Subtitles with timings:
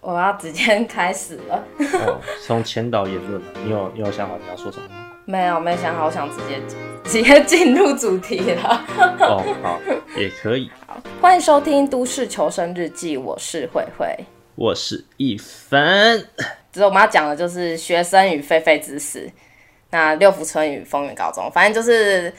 [0.00, 1.64] 我要直接开始了。
[2.06, 5.12] 哦，从前导言论，你有你有想好你要说什么吗？
[5.24, 6.60] 没有，没想好，我想直接
[7.04, 8.86] 直接进入主题了。
[8.96, 9.80] 哦，好，
[10.16, 10.70] 也可以。
[10.86, 14.06] 好，欢迎收听《都市求生日记》，我是慧慧，
[14.54, 16.16] 我是一凡。
[16.70, 19.28] 只是我们要讲的就是学生与狒狒之死。
[19.90, 22.32] 那六福村与风云高中，反正就是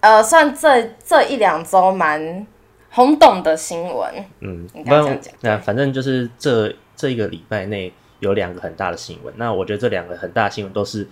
[0.00, 2.44] 呃，算这这一两周蛮
[2.90, 4.12] 轰动的新闻。
[4.40, 6.74] 嗯，你刚刚讲，那反正就是这。
[6.98, 11.06] 这一个礼拜内有两个很大的新闻，那我觉得这两个很大的新闻都是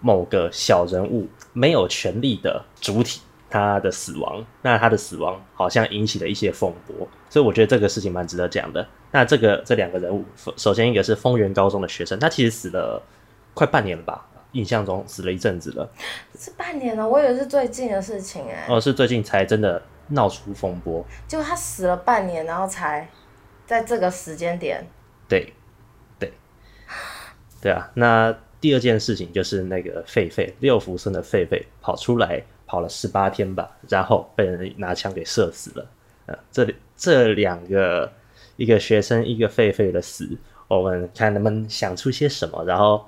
[0.00, 8.84] 某个小人物没有权力的主体他的死亡，那他的死亡好像引起了一些风波，所以我觉得这个事情蛮值得讲的。
[9.12, 10.24] 那这个这两个人物，
[10.56, 13.00] 首先一个是丰原高中的学生，他其实死了
[13.54, 15.88] 快半年了吧，印象中死了一阵子了，
[16.36, 23.08] 是半年了，我以为是最近的事情哎，哦，是最近才真的闹出风波，就他死了半年，然后才
[23.64, 24.84] 在这个时间点。
[25.28, 25.52] 对，
[26.18, 26.32] 对，
[27.60, 27.90] 对啊。
[27.94, 35.90] 那第二件事情就是那个狒狒六福村的狒狒跑出来跑了十八天吧，然后被人拿枪给射死了。
[36.26, 38.10] 呃，这这两个
[38.56, 40.28] 一个学生一个狒狒的死，
[40.66, 43.06] 我们看能不能想出些什么，然后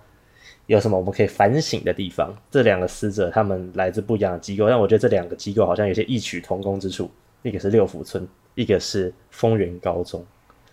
[0.66, 2.34] 有什么我们可以反省的地方。
[2.50, 7.10] 这两个死者他们来自不一样的机构，但我觉得这两个机构好像有些异曲同工之处，
[7.42, 10.24] 一个是六福村，一个是丰原高中。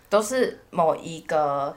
[0.08, 1.74] 都是某一个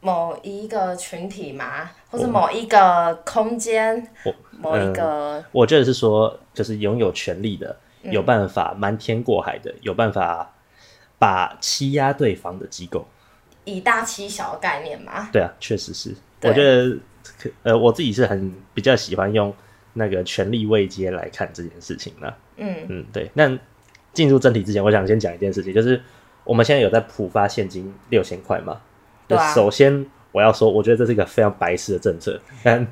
[0.00, 4.08] 某一个群体嘛，或是某一个空间，
[4.52, 10.54] 某一个、嗯，我觉得是说，就是拥有权力的，有办法瞒天过海的，有办法
[11.18, 13.06] 把欺压对方的机构，
[13.64, 15.28] 以大欺小的概念嘛。
[15.32, 16.14] 对啊，确实是。
[16.42, 16.96] 我觉得，
[17.62, 19.54] 呃，我自己是很比较喜欢用
[19.92, 22.34] 那个权力位阶来看这件事情的。
[22.56, 23.30] 嗯嗯，对。
[23.34, 23.58] 那
[24.12, 26.00] 进入正题之前，我想先讲一件事情，就是。
[26.48, 28.80] 我们现在有在普发现金六千块嘛？
[29.26, 29.52] 对、啊。
[29.52, 32.40] 首先我要说，我觉得这是一个非常白痴的政策。
[32.64, 32.88] 但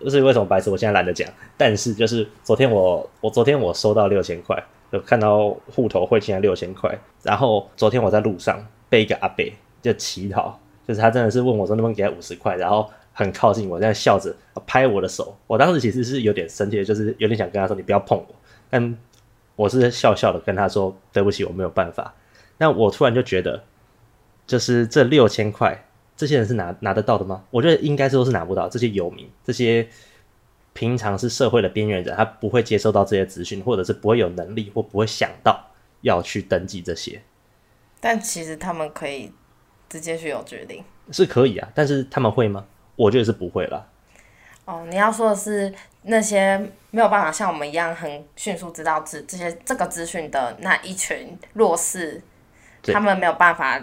[0.00, 0.70] 就是为什么白痴？
[0.70, 1.28] 我现在懒得讲。
[1.58, 4.58] 但是就是昨天我我昨天我收到六千块，
[4.90, 6.98] 就看到户头汇进来六千块。
[7.22, 9.44] 然后昨天我在路上被一个阿伯
[9.82, 10.58] 就乞讨，
[10.88, 14.34] 就是他真的是问我说能不能给他五十块，然后很靠近我，在笑着
[14.66, 15.36] 拍我的手。
[15.46, 18.34] 我当时其实是有点生气的，就是有点想跟他说你不要碰我。
[18.70, 18.98] 但
[19.54, 22.14] 我是笑笑的跟他说对不起，我没有办法。
[22.58, 23.64] 那我突然就觉得，
[24.46, 25.84] 就是这六千块，
[26.16, 27.44] 这些人是拿拿得到的吗？
[27.50, 28.68] 我觉得应该是都是拿不到。
[28.68, 29.86] 这些游民，这些
[30.72, 35.68] 平常是社会的边缘人，他不会接收到这些资讯，或者是不会有能力或不会想到
[36.00, 37.20] 要去登记这些。
[38.00, 39.32] 但其实他们可以
[39.88, 41.68] 直接去有决定，是可以啊。
[41.74, 42.64] 但是他们会吗？
[42.94, 43.86] 我觉得是不会啦。
[44.64, 45.72] 哦，你要说的是
[46.02, 46.56] 那些
[46.90, 52.22] 没有办法像我们一样很迅速知道这这些这个资讯的那一群弱势。
[52.92, 53.80] 他们没有办法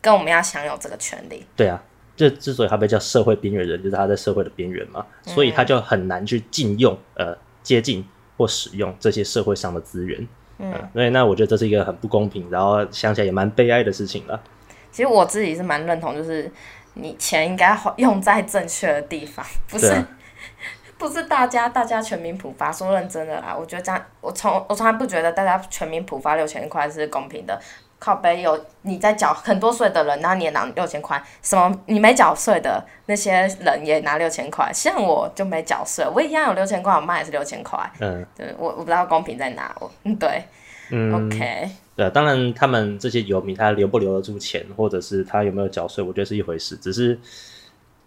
[0.00, 1.46] 跟我们要享有这个权利。
[1.56, 1.82] 对啊，
[2.16, 8.02] 就之所以他被叫社会边缘人，就是他在社会的边缘嘛，所以他就很难去禁用、呃接近
[8.38, 10.26] 或使用这些社会上的资源。
[10.56, 14.42] 嗯，所以那我觉得这是一个很不公平，然后想起来也蛮悲哀的事情了。
[14.90, 16.50] 其实我自己是蛮认同，就是
[16.94, 20.08] 你钱应该用在正确的地方，不是、啊、
[20.96, 22.72] 不是大家大家全民普发。
[22.72, 27.60] 说认真的啦，我觉得这样，我从我从来不觉得大家全民普发六千块是公平的。
[28.00, 37.78] 靠背有你在缴很多税的人，然后你也拿六千块，什么你没缴税的那些人也拿六千块，像我就没缴税，我一样有六千块，我妈也是六千块。
[38.00, 40.42] 嗯，对，我我不知道公平在哪，我嗯对，
[40.88, 47.18] 嗯，OK，对，当然他们这些游民他留不留得住钱，或者是他有没有缴税，我觉得是一回事，只是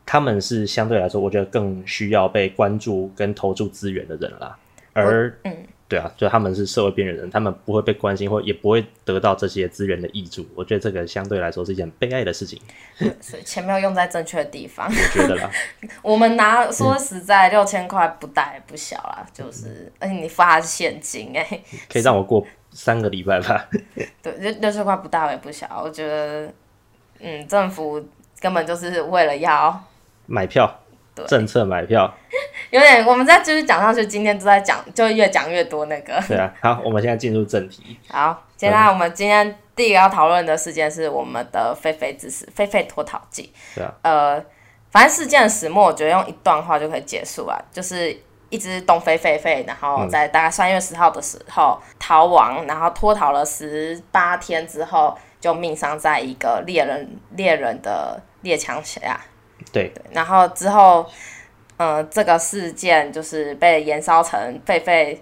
[0.07, 4.57] 他们是相对来说，我觉得更需要被关注跟投注资源的人啦，
[4.93, 5.55] 而嗯。
[5.93, 10.43] 对啊，就他们是社会边缘人，他们不会被关心，或也不会得到这些资源的挹注。
[10.55, 12.59] 我觉得这个相对来说是一件悲哀的事情。
[13.21, 14.87] 所以钱没有用在正确的地方。
[14.87, 15.51] 我觉得啦，
[16.01, 23.69] 我们拿说实在六千块不大也不小啦，就是而且你发现金哎、欸，可以让我过三个礼拜吧。
[24.23, 26.51] 对，六六千块不大也不小，我觉得
[27.19, 28.03] 嗯，政府
[28.39, 29.79] 根本就是为了要
[30.25, 30.79] 买票。
[31.15, 32.11] 对政策买票，
[32.71, 36.19] 有点，我们再继续讲上去，今天都在讲，就越讲越多那个。
[36.27, 37.97] 对啊，好，我们现在进入正题。
[38.09, 43.53] 好，接下来我们今天第一个要讨论的事件是我们的狒狒之死，狒狒脱逃记。
[43.75, 44.45] 对啊，呃，
[44.91, 48.15] 反正事件的始末，我觉得用一段话就可以结束了，就是
[48.49, 59.19] 一只东非狒狒，然后在大概三月十号的时候逃亡，然后脱逃了十八天之后，就命丧在一个猎人猎人的猎枪下。
[59.71, 61.05] 对，对，然后之后，
[61.77, 65.17] 呃，这个事件就是被延烧成狒狒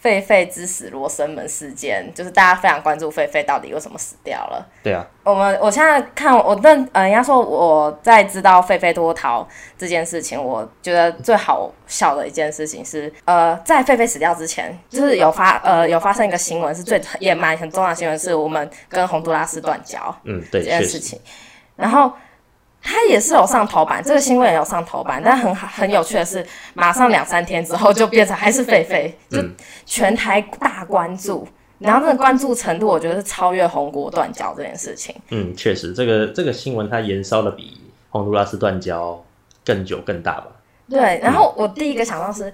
[0.00, 4.64] 狒狒之死罗生门事件，就是大家非常关注狒狒到底为什么死掉了。
[4.80, 9.46] 对啊，我们我现在看我认呃，人家说我在知道狒狒脱逃
[9.76, 21.20] 这件事情，我觉得最好笑的一件事情是，呃，在狒狒死掉之前，就是有发呃有发生一个新闻，是最也蛮很重要的新闻，是我们跟洪都拉斯断交，嗯，对这件事情，
[21.74, 22.12] 然后。
[22.82, 26.44] 他也是有上头版，这个新闻也有上头版，但很很有趣的是，
[26.74, 29.42] 马上两三天之后就变成还是狒狒，就
[29.84, 31.46] 全台大关注，
[31.78, 35.14] 然后这个关注程度，我觉得是超越红国断交这件事情。
[35.30, 37.80] 嗯，确实，这个这个新闻它延烧的比
[38.10, 39.22] 洪都拉斯断交
[39.64, 40.46] 更久更大吧？
[40.88, 42.52] 对，然后我第一个想到是，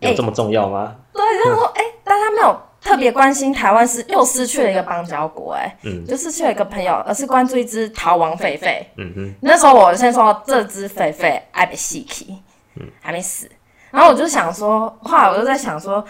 [0.00, 0.94] 有这么重要吗？
[1.12, 2.60] 对，然后说，哎，大家没有。
[2.80, 8.82] 特别关心台湾是又失去了一个邦交国，哎，嗯，就失去了一个朋友，而是关注一只逃亡狒狒。
[8.96, 12.40] 嗯哼，那时候我先说这只狒狒爱被戏气，
[12.76, 13.50] 嗯，还没死。
[13.90, 16.04] 然后我就想说，后来我就在想说，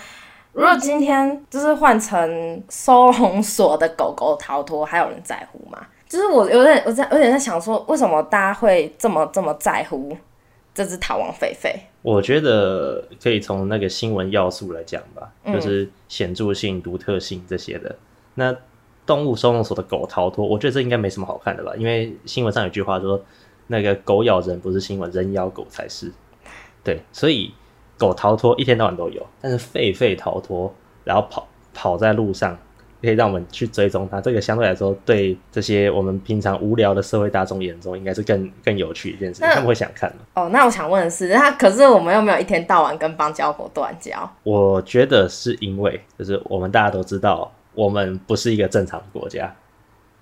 [0.53, 5.79] 如果今天就是换成收容所的狗狗逃脱，还有人在乎吗？
[6.09, 10.17] 就是我有点，我在有点在想说，为什么大家会这么这么在乎？
[10.75, 17.95] 这只逃亡狒狒，我觉得可以从那个新闻要素来讲吧，嗯、就是显著性、独特性这些的。
[18.35, 18.57] 那
[19.05, 21.75] 动物收容所的狗逃脱，我觉得这应该没什么好看的吧？
[21.77, 23.21] 因为新闻上有句话说，
[23.67, 26.13] 那个狗咬人不是新闻，人咬狗才是。
[26.85, 27.53] 对，所以
[27.97, 30.73] 狗逃脱一天到晚都有，但是狒狒逃脱，
[31.05, 32.57] 然后跑跑在路上。
[33.01, 39.41] 可以让我们去追踪它，这个相对来说，对这些我们平常无聊的社会大众眼中，应该是更更有趣一件事。
[39.41, 44.29] 他们会想看哦，那我想问的是，那可是我们又没有一天到晚跟邦交国断交？
[44.43, 49.55] 我觉得是因为，就是我们大家都知道，我们不是一个正常的国家。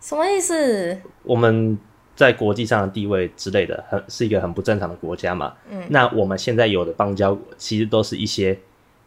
[0.01, 0.99] 什么意思？
[1.23, 1.79] 我们
[2.15, 5.55] 在国际上的地位之类的，很是一个很不正常的国家嘛。
[5.71, 5.83] 嗯。
[5.89, 8.59] 那我们现在有的邦交国，其实都是一些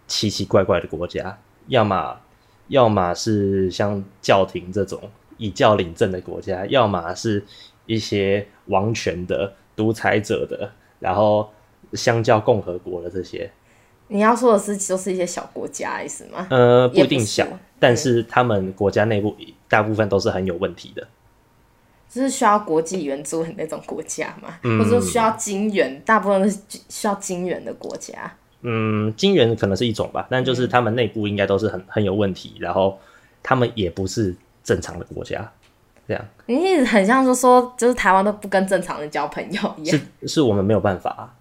[0.07, 1.37] 奇奇怪怪的国家，
[1.67, 2.17] 要么。
[2.69, 4.99] 要么是像教廷这种
[5.37, 7.43] 以教领政的国家，要么是
[7.85, 11.51] 一些王权的独裁者的，然后
[11.93, 13.51] 相较共和国的这些。
[14.07, 16.47] 你要说的是，就是一些小国家意思吗？
[16.49, 17.45] 呃，不一定小，
[17.79, 19.35] 但是他们国家内部
[19.67, 21.07] 大部分都是很有问题的。
[22.09, 28.35] 就是需要国际援助的那种国家嘛，嗯、或者说需要金援，大部分是需要金援的国家。
[28.61, 32.99] 嗯，金元可能是一种吧，但就是他们内部应该都是很很有问题，然后
[33.41, 35.49] 他们也不是正常的国家，
[36.05, 36.25] 这样。
[36.45, 39.99] 你一直很像是说，就是台湾都不跟正常人交朋友一样。
[40.19, 41.33] 是，是我们没有办法啊。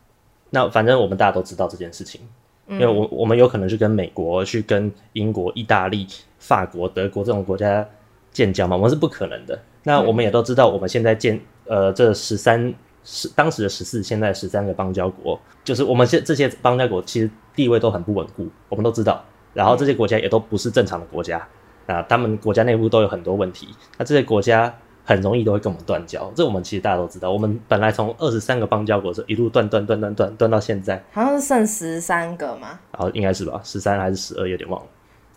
[0.50, 2.20] 那反正我们大家都知道这件事情，
[2.68, 6.06] 因为我我们有可能去跟美国、去跟英国、意大利、
[6.38, 7.84] 法国、德国这种国家
[8.30, 9.60] 建交嘛，我们是不可能的。
[9.82, 12.72] 那我们也都知道，我们现在建呃这十三。
[13.04, 19.24] 是当时的十四，现在十三个邦交国，就是我们现这些邦交国其实地位都很不稳固，我们都知道。
[19.54, 21.46] 然后这些国家也都不是正常的国家，
[21.86, 24.72] 啊，他们国家内部都有很多问题，那这些国家
[25.04, 26.30] 很容易都会跟我们断交。
[26.36, 32.78] 这我们其实大家都知道，我们本来从二十三个邦交国是一路断断断断断断到现在，好像是剩十三个吗？
[32.92, 34.86] 然后应该是吧，十三还是十二，有点忘了。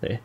[0.02, 0.20] 对，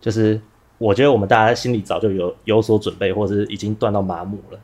[0.00, 0.40] 就是
[0.76, 4.58] 我觉得我们大家心里早就有有所准备，或者是已经断到麻木了。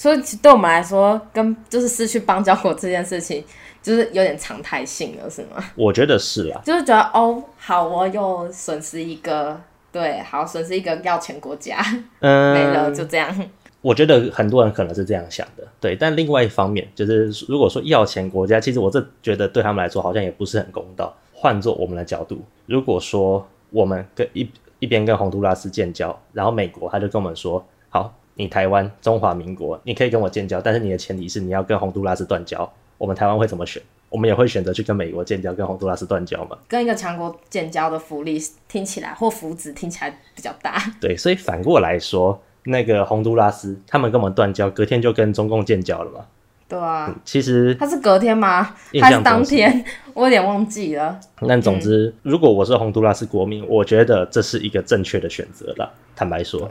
[0.00, 3.44] 所以对我们来说，跟就是失去邦交国这件事情，
[3.82, 5.62] 就是有点常态性了，是吗？
[5.74, 9.60] 我觉得是啊，就是觉得哦，好，我又损失一个，
[9.92, 11.76] 对，好，损失一个要钱国家，
[12.20, 13.50] 嗯，没了，就这样。
[13.82, 15.94] 我觉得很多人可能是这样想的，对。
[15.94, 21.14] 但另外一方面，就是如果说要钱国家，其实我这觉得对他们来说好像也不是很公道。
[21.34, 28.14] 换做我们的角度，如果说我们跟一一边跟洪都拉斯建交，然后美国他就跟我们说，好。
[28.40, 32.66] 你台湾中华民国，你可以跟我建交，但是你的前提是你要跟洪都拉斯断交。
[32.96, 33.82] 我们台湾会怎么选？
[34.08, 36.56] 我们也会选择去跟美国建交，跟洪都拉斯断交嘛？
[36.66, 40.82] 跟一个强国建交的福利听起来或福祉听起来比较大。
[40.98, 46.24] 对，所以反过来说，那个洪都拉斯他们跟我们断交，隔天就跟中共建交了嘛？
[46.66, 48.74] 对啊，嗯、其实他是隔天吗？
[49.02, 49.84] 还是当天？
[50.14, 51.20] 我有点忘记了。
[51.46, 55.92] 但总之，嗯、如果我是洪都拉斯国民，我觉得这是一个正确的选择了。
[56.16, 56.66] 坦白说。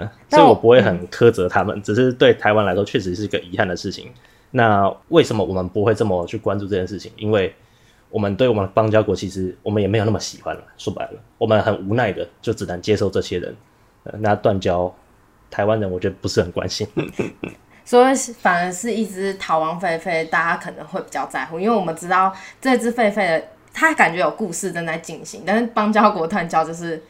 [0.00, 4.10] 嗯，所以我不会很苛责他们，只是对台湾来说确实是一个遗憾的事情。
[4.50, 7.10] 那为什么我们不会这么去关注这件事情？
[7.16, 7.54] 因为
[8.10, 10.62] 我们对我们的邦交国其实我们也没有那么喜欢了。
[10.76, 13.54] 说白了，我们很无奈的就只能接受这些人。
[14.18, 14.94] 那断交，
[15.50, 16.86] 台湾人我觉得不是很关心。
[17.84, 27.02] 所以反而是一只逃亡狒狒，大家可能会比较在乎，因为我们知道这只狒狒的，它感觉有故事正在进行，但是邦交国断交就是。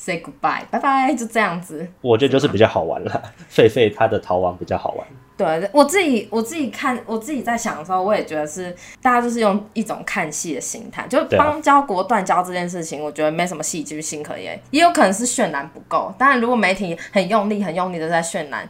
[0.00, 1.86] Say goodbye，拜拜，就这样子。
[2.00, 5.04] 我觉得就是比较好玩了，狒狒它的逃亡比较好玩。
[5.36, 16.14] 对，我自己我自己看我自己在想的时候，我也觉得是大家就是用一种看戏的心态，就邦交国断交这件事情，我觉得没什么戏剧性可言，也有可能是渲染不够。
[16.16, 18.68] 当然，如果媒体很用力、很用力的在渲染。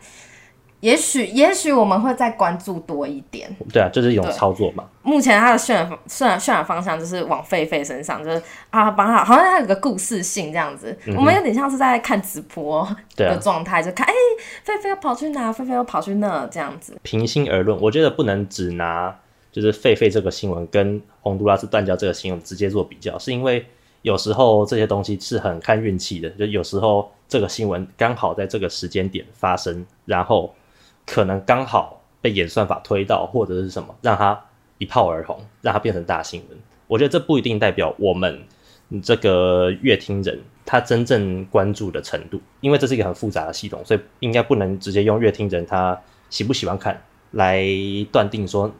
[0.80, 3.50] 也许，也许我们会再关注多一点。
[3.72, 4.84] 对啊，就是一种操作嘛。
[5.02, 10.96] 目前他的渲染、渲染、渲染方向就是往狒狒身上，就是啊，帮他好像他有个故事性这样子。
[11.06, 14.14] 嗯、我们有点像是在看直播的状态，就看哎，
[14.64, 15.52] 狒狒要跑去哪？
[15.52, 16.46] 狒狒要跑去那？
[16.46, 16.96] 这样子。
[17.02, 19.12] 平心而论，我觉得不能只拿
[19.50, 23.66] 就是狒狒这个新闻跟洪都拉斯断交这个新闻直接做比较，是因为
[24.02, 30.54] 有时候这些东西是很看运气的，就有时候这个新闻刚好在这个时间点发生，然后。
[31.10, 34.38] 可能刚好被演算法推到，或者是什么，让它
[34.76, 36.58] 一炮而红，让它变成大新闻。
[36.86, 38.44] 我觉得这不一定代表我们
[39.02, 45.98] 这个阅听人他真正关注的程度，因为这是一个很复杂的系统，所以应该不能直接用阅听人他
[46.28, 47.00] 喜不喜欢看
[47.32, 47.62] 来
[48.12, 48.70] 断定说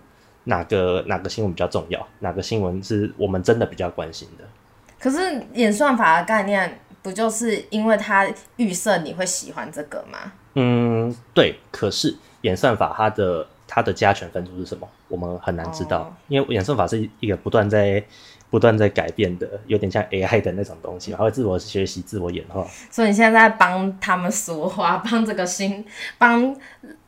[0.44, 4.44] 哪个哪个新闻比较重要，哪个新闻是我们真的比较关心的。
[4.98, 10.32] 可是演算法的概念不就是因为它预设你会喜欢这个吗？
[10.54, 11.56] 嗯，对。
[11.70, 14.88] 可是演算法它的它的加权分数是什么？
[15.08, 18.02] 我们很难知道，哦、因为演算法是一个不断在
[18.50, 22.66] 不断在改变的，有点像 AI 的那种东西，它会自我学习、自我演化。
[22.90, 25.84] 所以你现在在帮他们说话，帮这个新
[26.18, 26.54] 帮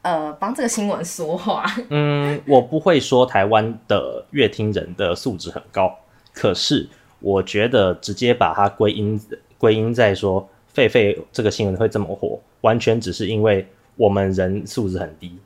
[0.03, 1.65] 呃帮这个新闻说话。
[1.89, 5.95] 嗯，我不会说台湾的乐听人的素质很高，
[6.33, 6.89] 可是
[7.21, 9.21] 我觉得直接把它归因
[9.59, 10.49] 归因在说。
[10.75, 15.37] 狒狒这个新闻会这么火，完全只是因为我们人素质很低，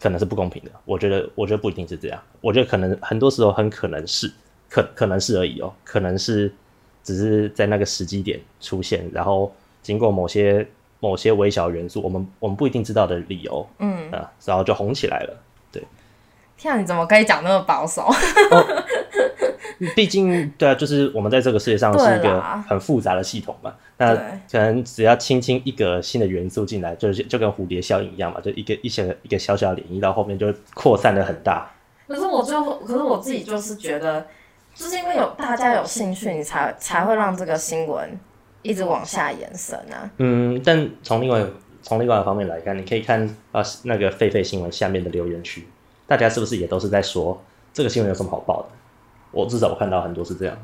[0.00, 0.70] 可能是不公平的。
[0.84, 2.22] 我觉得，我觉得不一定是这样。
[2.40, 4.30] 我觉得可能很多时候很可能是，
[4.68, 6.52] 可可能是而已哦，可能是
[7.04, 10.66] 只是在那个时机点出现，然后经过某些
[10.98, 15.42] 某些微小元素，我们我们不一定知道的理由，嗯啊，然后就红起来了。
[15.70, 15.82] 对，
[16.58, 18.02] 天啊，你怎么可以讲那么保守？
[18.50, 18.84] 哦
[19.94, 23.74] 毕竟，对啊，就是我们在这个世界上是一个很复杂的系统嘛。
[23.98, 24.14] 那
[24.50, 31.70] 可能只要轻轻一个新的元素进来，就就跟蝴蝶效应一样嘛，就一个一些一个小小涟漪到后面就扩散的很大。
[32.06, 34.26] 可是我最后，可是我自己就是觉得，
[34.74, 38.18] 就是因为有大家有兴趣，你才才会让这个新闻
[38.62, 40.10] 一直往下延伸啊。
[40.18, 41.44] 嗯，但从另外
[41.82, 45.66] 从另外一个方面来看，你可以看啊那个狒狒新闻下面的留言区，
[46.06, 47.42] 大家是不是也都是在说
[47.72, 48.68] 这个新闻有什么好报的？
[49.30, 50.56] 我至少我看到很多是这样，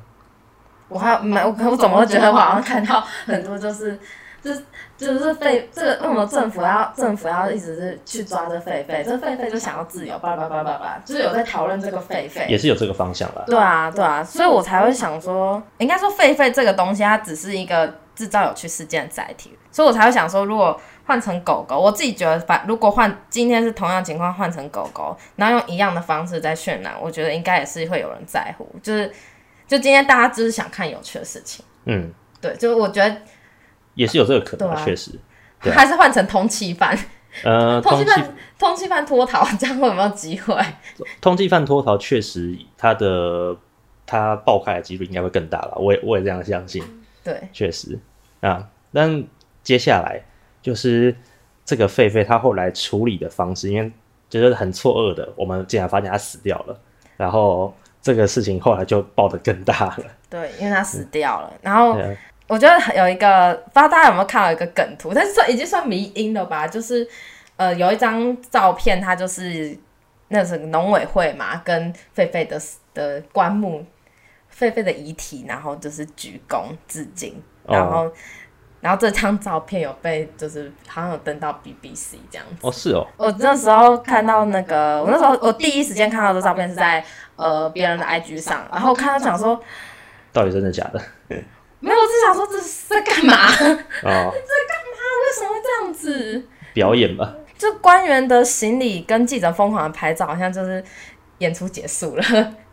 [0.88, 3.98] 我还没我我怎么会觉得我好像看到很多就是
[4.42, 4.62] 就是
[4.96, 13.42] 就是狒这个为什么政府要政府要一直是去抓这狒狒，这狒狒就想要自由，叭叭叭叭叭，就是有在讨论这个狒狒，也是有这个方向啦。
[13.46, 28.68] 对啊对啊，所以我才会想说，应该说狒狒这个东西它只是一个制造有趣事件的载体，所以我才会想说，如果换成狗狗，我自己觉得，反如果换今天是同样情况换成狗狗，然后用一样的方式在渲染，我觉得应该也是会有人在乎。
[28.82, 29.08] 就是，
[29.66, 31.64] 就今天大家只是想看有趣的事情。
[31.86, 33.16] 嗯，对，就是我觉得
[33.94, 35.18] 也是有这个可能，确实。
[35.72, 36.96] 还是换成通缉犯，
[37.44, 40.56] 呃， 通缉犯，通缉犯脱逃，这样会有没有机会？
[41.20, 43.56] 通缉犯脱逃确实，他的
[44.06, 45.76] 他爆开的几率应该会更大了。
[45.78, 46.82] 我也我也这样相信。
[47.24, 47.98] 对，确实
[48.40, 48.68] 啊。
[48.92, 49.24] 但
[49.62, 50.22] 接下来。
[50.62, 51.14] 就是
[51.64, 53.90] 这个狒狒，他后来处理的方式，因为
[54.30, 56.80] 觉得很错愕的，我们竟然发现他死掉了，
[57.16, 60.04] 然后这个事情后来就爆得更大了。
[60.30, 61.50] 对，因为他死掉了。
[61.54, 61.98] 嗯、然后
[62.46, 66.66] 我觉得有一个，不知道大家有没有看到一个梗图，但是算已经算迷因了吧？
[66.66, 67.06] 就是
[67.56, 69.76] 呃，有一张照片，它就是
[70.28, 72.60] 那是农委会嘛，跟狒狒的
[72.94, 73.84] 的棺木，
[74.56, 77.34] 狒狒的遗体，然后就是鞠躬致敬，
[77.66, 78.10] 然后。
[78.82, 82.56] 哦然后这张照片有被，就是好像有登到 BBC 这样子。
[82.62, 83.06] 哦，是哦。
[83.16, 87.04] 我那时候看到那个，我那时候我第一时间看到这照片是在
[87.36, 89.56] 呃别人的 IG 上，然后看到讲说，
[90.32, 91.00] 到底真的假的？
[91.78, 93.34] 没有，我只想说这是在干嘛？
[93.46, 94.98] 哦， 这干嘛？
[95.22, 96.44] 为什么会这样子？
[96.74, 97.36] 表演吧。
[97.56, 100.84] 就官员的行李跟记者疯狂的拍照，好像就是。
[101.42, 102.22] 演出结束了，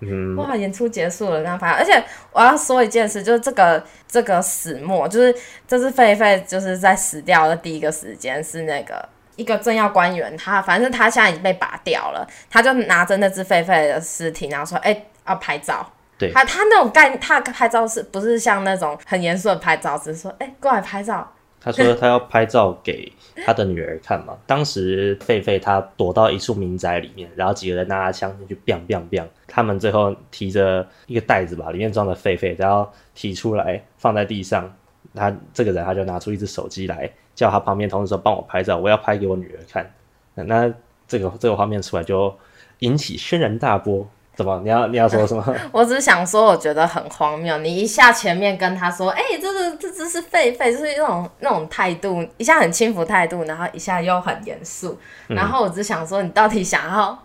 [0.02, 0.56] 嗯，哇！
[0.56, 1.72] 演出结束了，跟他拍。
[1.72, 5.36] 而且我要说一件事，就是这个这个始末，就是
[5.68, 15.86] 这只狒狒，就是在死掉的第一个时间是那个一个政要官员，他反正他现在已经被拔掉了，他就拿着那只狒狒的尸体，然后说：“哎、欸，要拍照。”
[16.20, 21.28] 对，他他那种概念，他拍照是不是像那种很严肃的拍照，只是说：“哎、欸，过来拍照。”
[21.62, 23.12] 他说他要拍照给
[23.46, 24.38] 他的女儿看嘛。
[24.48, 29.28] 当时狒狒他躲到一处民宅里面，然后几个人拿着枪进去，biang biang biang。
[29.48, 34.74] 他们最后提着一个袋子吧，里面装着狒狒，然后提出来放在地上。
[35.16, 39.92] 他这个人他就拿出一只手机来，叫他旁边同事说帮我拍照，我要拍给我女儿看。
[40.36, 40.72] 那
[41.08, 42.34] 这个这个画面出来就
[42.80, 44.08] 引起轩然大波。
[44.44, 44.60] 什么？
[44.64, 45.56] 你要你要说什么？
[45.72, 47.58] 我只是想说，我觉得很荒谬。
[47.60, 54.98] 你一下前面跟他说，哎、欸，这是这只是狒狒，就是那种那种态度，一下很轻浮态度，然后一下又很严肃。
[55.28, 57.18] 然后我只想说，你到底想要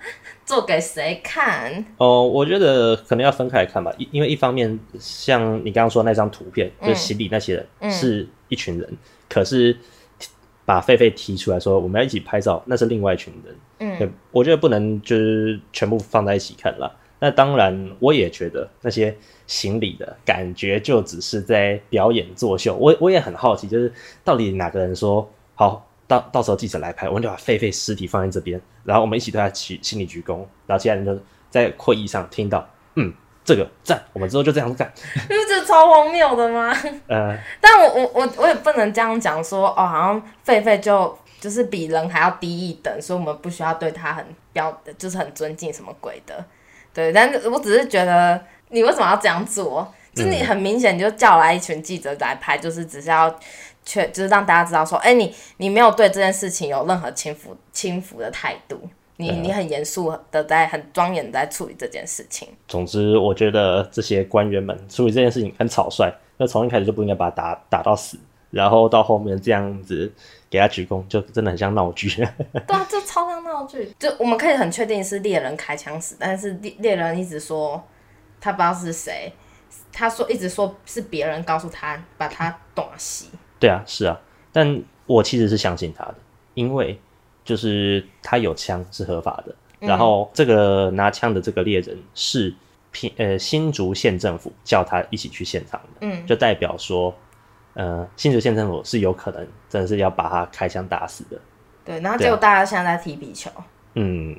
[0.44, 1.73] 做给谁看？
[1.99, 3.92] 哦、呃，我觉得可能要分开来看吧。
[3.97, 9.76] 因因为一方面，像你刚刚说的那张图片，就行李那些人、嗯、是一群人，嗯、可是
[10.66, 13.56] 把狒狒提出来说，我们要一起拍照，那是另外一群人。
[13.80, 16.90] 嗯，我觉得不能就是全部放在一起看了。
[17.21, 19.16] 那当然，我也觉得那些
[19.47, 22.75] 行礼的感觉就只是在表演作秀。
[22.76, 23.90] 我我也很好奇，就是
[24.23, 31.18] 到底哪个人说好，到到时候记者来拍，我们就把狒狒尸体放在这边，然后我们一起对他起行礼鞠躬，然后其他人就
[31.49, 33.11] 在会议上听到，嗯，
[33.42, 34.92] 这个赞，我们之后就这样干，
[35.28, 36.75] 不是这超荒谬的吗？
[37.09, 46.44] 呃，但我我我我也不能这样讲说，哦，好像狒狒就就是比人还要低一等，所以我们不需要对他很标，就是很尊敬什么鬼的。
[46.94, 49.92] 对，但是我只是觉得你为什么要这样做？
[50.14, 53.36] 就你很明显就叫来一群记者来拍，就是只是要
[53.84, 58.80] 确，就是让大家知道说，哎，你你没有对这件事情有任何轻浮轻浮的态度，
[59.16, 62.48] 你你很严肃的在很庄严的在处理这件事情。
[62.68, 68.16] 总之，我觉得这些官员们处理这件事情很草率，那从一开始就不应该把他打打到死，
[68.54, 70.11] 然后到后面这样子
[70.49, 72.08] 给他鞠躬，就真的很像闹剧。
[72.66, 73.92] 对啊，就超像闹剧。
[73.99, 77.82] 就我们可以很确定是猎人开枪死，但是猎猎人一直说
[78.40, 79.32] 他不知道是谁，
[79.92, 83.26] 他说一直说是别人告诉他把他断死。
[83.58, 84.20] 对啊，是啊，
[84.52, 86.14] 但我其实是相信他的，
[86.54, 86.96] 因为
[87.44, 92.54] 就是他有枪是合法的，嗯、然后这个拿枪的这个猎人是
[92.92, 97.12] 平呃新竹县政府叫他一起去现场的，嗯，就代表说。
[97.75, 101.37] 呃，新竹县政府是有可能真的是要把他开枪打死的。
[101.85, 103.50] 对，然后结果大家现在在踢皮球。
[103.95, 104.35] 嗯，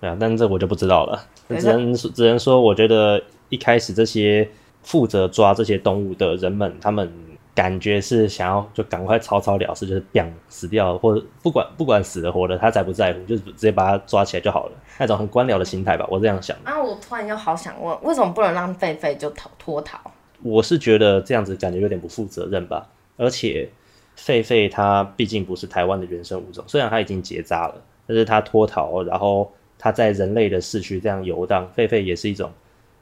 [0.00, 1.24] 对啊，但这我就不知道了。
[1.48, 4.48] 只能只能说，我觉得一开始这些
[4.82, 7.12] 负责抓这些动物的人们，他们
[7.54, 16.56] 感觉是想要就赶快草草了事，就是砰死掉，或者不管不管死的活的，他才不在乎，就是直接把他抓起来就好了，那种很官僚的心态吧，我这样想。
[16.64, 19.98] 啊，我突然又好想问，为什么不能让狒狒就逃脱逃？
[20.44, 23.66] 我是觉得这样子感觉有点不负责任吧，而且
[24.14, 32.52] 狒狒它毕竟不是台湾的原生物种，虽然它已经结扎了，但是它脱逃，然后它在人类的市区这样游荡，狒狒也是一种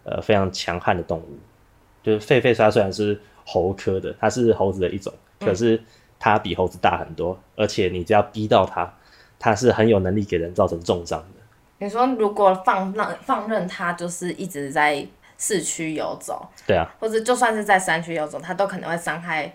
[0.04, 1.36] 呃非常强悍的动物。
[2.04, 5.82] 就是狒狒它虽然是猴科的，它是猴子的一种，可是
[6.20, 8.94] 它比猴子大很多，而且你只要逼到它，
[9.40, 11.40] 它是很有能力给人造成重伤的。
[11.80, 15.04] 你说如果放让放任它，就是一直在。
[15.42, 19.52] 市区游走，对啊，或者就算是在山区游走，它都可能会伤害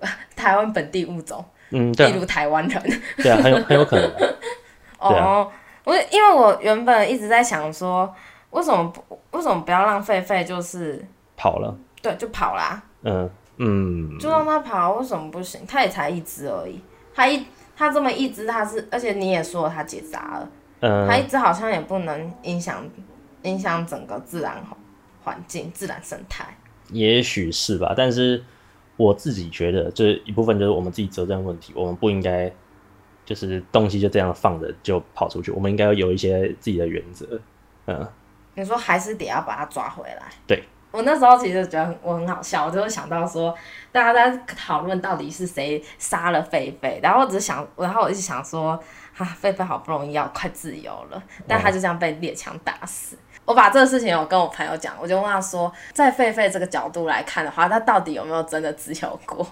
[0.34, 2.82] 台湾本地物种，嗯，对啊，例如台湾人，
[3.18, 4.10] 对啊，很有很有可能。
[4.98, 5.52] 哦，
[5.84, 8.10] 我因为我原本一直在想说，
[8.52, 11.04] 为什么不为什么不要让狒狒就是
[11.36, 11.76] 跑了？
[12.00, 12.82] 对，就跑啦。
[13.02, 15.60] 嗯嗯，就让它跑，为什么不行？
[15.68, 16.82] 它也才一只而已，
[17.14, 17.44] 它一
[17.76, 20.48] 它这么一只，它是而且你也说了它结扎了，
[20.80, 22.82] 嗯，它一只好像也不能影响
[23.42, 24.56] 影响整个自然
[25.28, 26.56] 环境、自然生态，
[26.90, 27.92] 也许是吧。
[27.94, 28.42] 但是
[28.96, 31.74] 我自己觉得，这一部分就是我们自己责任问题。
[31.76, 32.50] 我们不应该
[33.26, 35.50] 就是东西就这样放着就跑出去。
[35.50, 37.38] 我们应该要有一些自己的原则。
[37.86, 38.08] 嗯，
[38.54, 40.22] 你说还是得要把它抓回来。
[40.46, 43.54] 对，我那时候其实觉得我很好笑，我就会想到说，
[43.92, 53.14] 大家在讨论到底是谁杀了狒狒，然后我只是想，然后我一直想说，哈，狒狒好不容易要快自由了，但他就这样被猎枪打死。
[53.14, 59.42] 嗯我把这个事情我跟我朋友讲，我就问他说，在狒狒这个角度来看的话，他到底有没有真的自由过？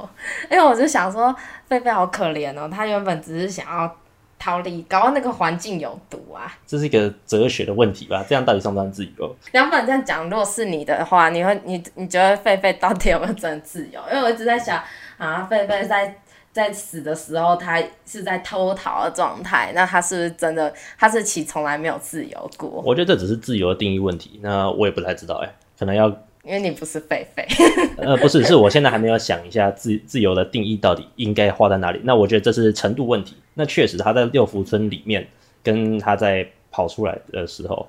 [0.50, 1.34] 因为我就想说，
[1.66, 3.96] 狒狒好可怜哦，他原本只是想要
[4.38, 6.54] 逃离，搞到那个环境有毒啊。
[6.66, 8.22] 这是一个哲学的问题吧？
[8.28, 9.34] 这样到底算不算自由？
[9.52, 13.98] 两本这样讲，如果是你的话，你会你你觉得狒狒到底有没有真的自由？
[14.12, 14.78] 因为我一直在想
[15.16, 16.14] 啊，狒狒在。
[16.56, 20.72] 在死的时候，他是在偷逃的状态，那他是不是真的？
[20.98, 22.82] 他是其从来没有自由过？
[22.82, 26.08] 我觉得这只是自由的定义问题，那我也不太知道哎，可能要
[26.42, 27.44] 因为你不是狒狒，
[28.00, 32.00] 呃，不是，是我现在还没有想一下自自由的定义到底应该画在哪里。
[32.04, 33.36] 那我觉得这是程度问题。
[33.52, 35.28] 那确实他在六福村里面，
[35.62, 37.86] 跟他在跑出来的时候。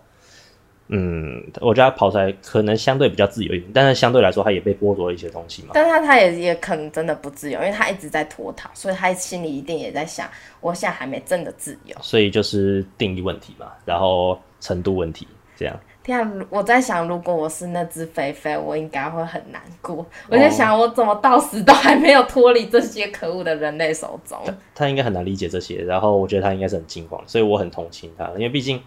[0.90, 5.72] 嗯，我觉得他跑出来可能相对比较自由一点，但是相对来说他也被剥夺了一些东西嘛。
[5.74, 10.30] 但是他他也也可能真的不自由，因为他一直在脱逃，所以他心里一定也在想，
[10.62, 11.96] 我现在还没真的自由。
[12.02, 15.78] 所以就是定义问题嘛，然后程度问题这样。
[16.04, 16.32] 天啊！
[16.50, 20.06] 我在想，如果我是那只肥肥，我应该会很难过。
[20.30, 24.40] 我在想，我怎么到死都还没有脱离这些可恶的人类手中？
[24.46, 28.82] 他，他应该很难理解这些，然后我觉得他应该是很惊慌，所以我很同情他，因为毕竟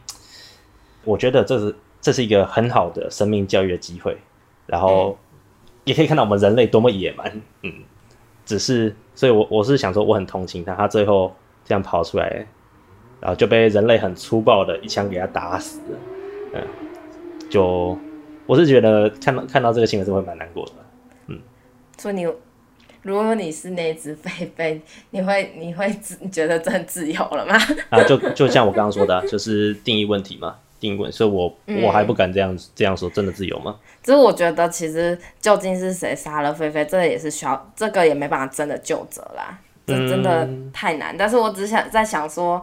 [1.04, 4.16] 我觉得这是这是一个很好的生命教育的机会，
[4.66, 5.18] 然后
[5.84, 7.40] 也可以看到我们人类多么野蛮。
[7.62, 7.72] 嗯，
[8.46, 11.34] 只是，所以我我是想说，我很同情他，他最后
[11.64, 12.46] 这样跑出来，
[13.20, 15.98] 然后就被人类很粗暴的一枪给他打死了。
[16.54, 16.62] 嗯。
[17.50, 17.98] 就
[18.46, 20.72] 我是觉得看到看到这个新闻是会蛮难过的，
[21.26, 21.40] 嗯。
[21.98, 22.22] 所以你
[23.02, 27.56] 如果你是那只狒狒，你会你会自觉得真自由了吗？
[27.90, 33.78] 啊，就就像我刚刚说的，就是定义问题嘛，定位，所以我、嗯、我还不敢这样这样说，真的自由吗？
[34.02, 41.14] 只是我觉得其实究竟是谁杀了菲菲，这个也是需要这个也没办法真的就责啦，这真的太难。
[41.14, 42.60] 嗯、但是我只想在想说。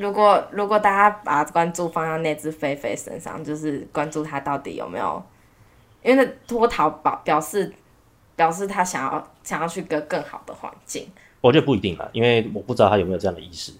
[0.00, 5.20] 如果如果大家把关注放在那只菲菲身上，就是关注它到底有没有，
[6.04, 7.74] 因为那脱逃表表示
[8.36, 11.08] 表示他想要想要去个更好的环境。
[11.40, 13.72] 我觉得不一定啦，因为我不知道他有没有这样的意识，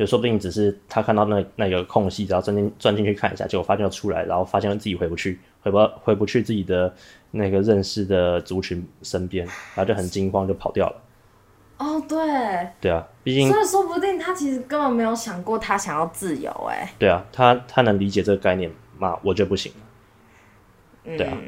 [0.00, 6.92] 就说不定只是他看到那那个空隙，然后钻进钻进去看一下，结果发现要出来，然后发现自己回不去，回不回不去自己的
[7.30, 10.96] 那个认识的族群身边，然后就很惊慌就跑掉了。
[11.76, 12.18] 哦，对，
[12.80, 19.18] 对啊，毕竟，所以说不定他其实根本没有想过他想要自由，哎，对啊，他他能理解这个概念吗？
[19.22, 19.72] 我觉得不行，
[21.04, 21.38] 嗯、对啊，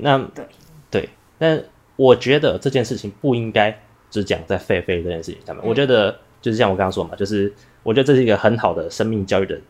[0.00, 0.46] 那对。
[0.90, 1.08] 对，
[1.38, 1.62] 但
[1.96, 3.78] 我觉得这件事情不应该
[4.10, 9.60] 只讲在狒狒这件事情上面，嗯、我觉得就是像我刚刚说嘛，就是我觉得这是一个很好的生命教育的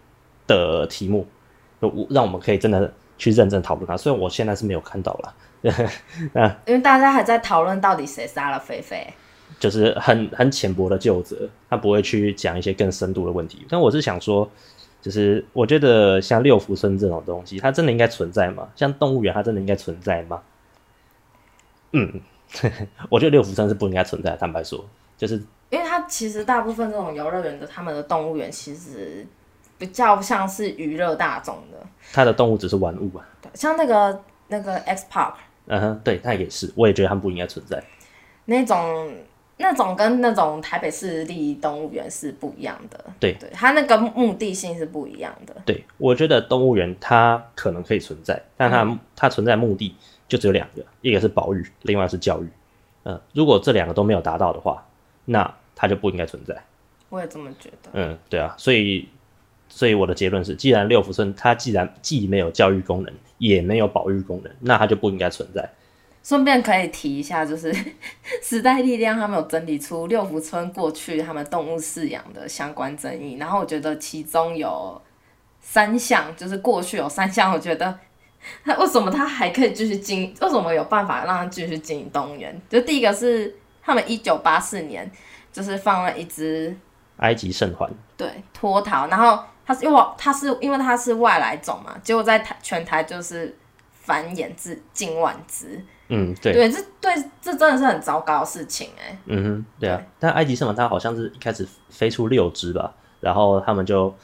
[0.46, 1.26] 的题目，
[1.80, 3.96] 就让我们可以真的去认真讨论它。
[3.96, 5.34] 虽然我现在是没有看到了，
[6.34, 9.06] 啊，因为大家还在讨论到底谁杀了菲菲。
[9.58, 13.66] 就是很很浅薄的旧责，他不会去讲一些更深度的问题。
[13.68, 14.48] 但我是想说，
[15.00, 18.68] 就是我觉得像六福村这种东西，它真的应该存在吗？
[18.76, 20.42] 像动物园，它真的应该存在吗？
[21.92, 22.20] 嗯，
[23.08, 24.36] 我觉得六福村是不应该存在的。
[24.36, 24.84] 坦白说，
[25.16, 29.26] 就是因为它其实大部分这种游乐园的，他们的动物园其实
[29.76, 31.78] 比较像是娱乐大众的。
[32.12, 35.34] 它的动物只是玩物啊，对，像那个那个 X Park，
[35.66, 37.82] 嗯哼，对，它也是，我也觉得它不应该存在
[38.44, 39.10] 那种。
[39.60, 45.56] 那种跟那种台北市立动物园是不一样的，对，对，它那个目的性是不一样的。
[45.66, 49.96] 对，我觉得动物园它可能可以存在，但它、嗯、它存在目的
[50.28, 52.46] 就只有两个，一个是保育，另外是教育。
[53.02, 54.86] 嗯、呃，如果这两个都没有达到的话，
[55.28, 56.56] 那它就不应该存在。
[57.10, 57.90] 我也这么觉得。
[57.92, 59.08] 嗯，对啊，所以
[59.68, 65.68] 所以我的结论是，既然六福村它既然既没有教育功能，也没有保育功能，那它就不应该存在。
[66.22, 67.74] 顺便可以提一下，就是
[68.42, 75.00] 时代力量他们有整理出六福村过去他们动物饲养的相关争议，然后我觉得其中有
[75.60, 77.98] 三项，就是过去有三项，我觉得
[78.64, 82.60] 他为什么他还可以继续经，为什么有办法让他继续经营动物园？
[82.68, 83.56] 就第一个是
[83.88, 85.10] 他们一九八四年
[85.50, 86.76] 就是放了一只
[87.16, 93.56] 埃及圣环，对，脱逃，然后它是因为它是因为它是外来种嘛，结果在台全台就是
[93.90, 95.82] 繁衍至近万只。
[96.08, 99.16] 嗯，对，对，这对这真的是很糟糕的事情哎。
[99.24, 104.14] 嗯哼，对啊，对但埃及圣环它好像是一开始飞出六只吧，然后他们就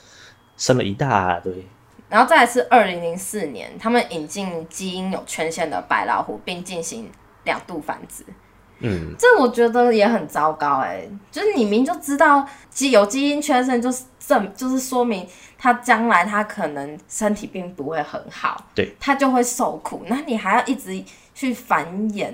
[0.59, 1.67] 生了一大堆。
[2.11, 7.11] 然后再来是二零零四年，他们引进基因有缺陷的白老虎，并进行
[7.45, 8.23] 两度繁殖。
[8.81, 15.27] 嗯，这我觉得也很糟糕哎，就是你明就知道基有基因缺陷，就是证就是说明
[15.59, 21.05] 他将来他可能身体并不会很好，对，他就会受苦，那你还要一直。
[21.37, 22.33] 去繁衍，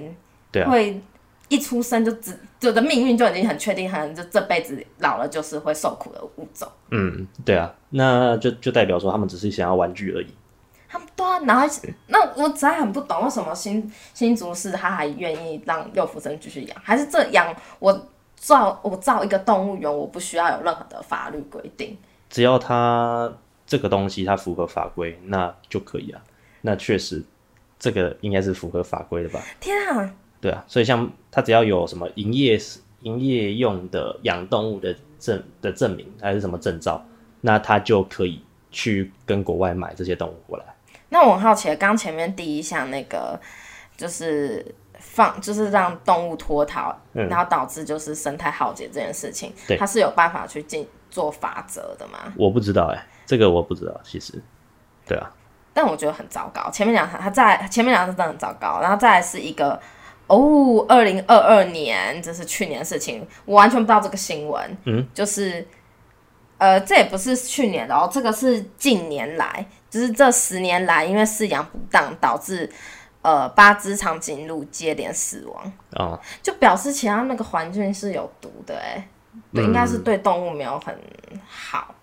[0.53, 1.01] 对啊，会
[1.49, 6.69] 一出生就只就的命运就已经很确定，可能就这辈子老了就是会受苦的物种。
[6.91, 10.27] 嗯，对啊，那就就代表说他们只是想要玩具而已。
[10.91, 11.67] 他们对啊，然后
[12.09, 16.77] 那我实在很不懂，为什么新新竹市他还愿意让六福生继续养？
[16.83, 21.97] 还是这养我造我造一个动物园，我不需要有任何的法律规定，
[22.29, 23.33] 只要他
[23.67, 26.21] 这个东西它符合法规，那就可以啊。
[26.63, 27.25] 那确实。
[27.83, 29.41] 这个应该是符合法规的吧？
[29.59, 30.15] 天啊！
[30.39, 32.61] 对啊，所以像他只要有什么营业
[33.01, 37.03] 营业用的养动物的证的证明，还是什么证照，
[37.41, 40.65] 那他就可以去跟国外买这些动物过来。
[41.11, 43.39] 那我很好奇，刚前面第一项那个
[43.97, 52.33] 就是放，就是让动物脱逃，嗯、然后导致就是生态浩劫这件事情，对，他是有办法去进做法则的吗？
[52.37, 54.43] 我不知道哎、欸，这个我不知道，其实，
[55.07, 55.31] 对啊。
[55.73, 56.69] 但我觉得很糟糕。
[56.71, 58.81] 前面两场，他在前面两场是真的很糟糕。
[58.83, 59.81] 然后再来是一个
[60.27, 64.77] 哦，二零二二年，这是去年的事情，我完全不知道这个新闻。
[64.85, 65.65] 嗯，就是
[66.61, 72.71] 呃，这也不是去年的哦，这个是近年来，就是这十年来，因为饲养不当导致
[73.23, 79.09] 呃八只长颈鹿接连死亡哦，就表示其他那个环境是有毒的哎，
[79.55, 80.95] 对，应该是对动物没有很
[81.49, 81.95] 好。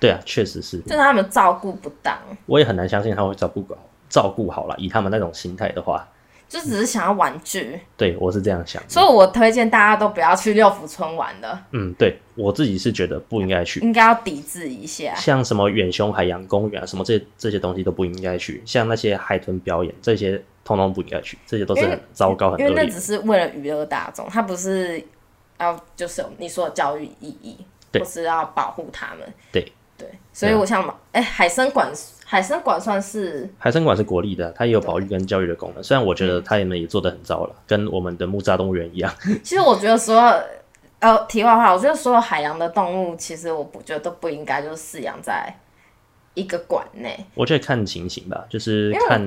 [0.00, 2.16] 对啊，确实是，就是他们照顾不当。
[2.46, 3.76] 我也很难相信他会照顾好，
[4.08, 4.74] 照顾好了。
[4.78, 6.08] 以他们那种心态的话，
[6.48, 7.80] 就只是想要玩具。
[7.96, 8.88] 对，我是这样想的。
[8.88, 11.58] 所以我推荐大家都不要去六福村玩的。
[11.72, 15.14] 嗯，对，我自己是觉得不应该去，应该要抵制一下。
[15.14, 18.62] 像什么远雄海洋公园啊，什么这些这些东西都不应该去。
[18.64, 21.36] 像那些海豚表演，这些通通不应该去。
[21.46, 22.60] 这些都是很糟糕、很。
[22.60, 25.02] 因为那只是为了娱乐大众，它不是
[25.58, 27.56] 要就是你说的教育意义，
[27.90, 29.32] 对，不是要保护他们。
[29.52, 29.72] 对。
[29.98, 31.90] 对，所以我想嘛，哎、海参馆，
[32.28, 35.82] 海生馆算是海生馆是国立的，它也有保育跟教育的功能。
[35.82, 39.14] 虽然我觉得它们也做的很糟了，跟我们的木栅动物园一样。
[39.44, 40.42] 其实我觉得所有，
[40.98, 45.54] 呃，题外话，我觉得所有海洋的动物，其实我不觉得都不应该就是饲养在
[46.34, 47.16] 一个馆内。
[47.34, 49.20] 我觉得看情形吧，就是看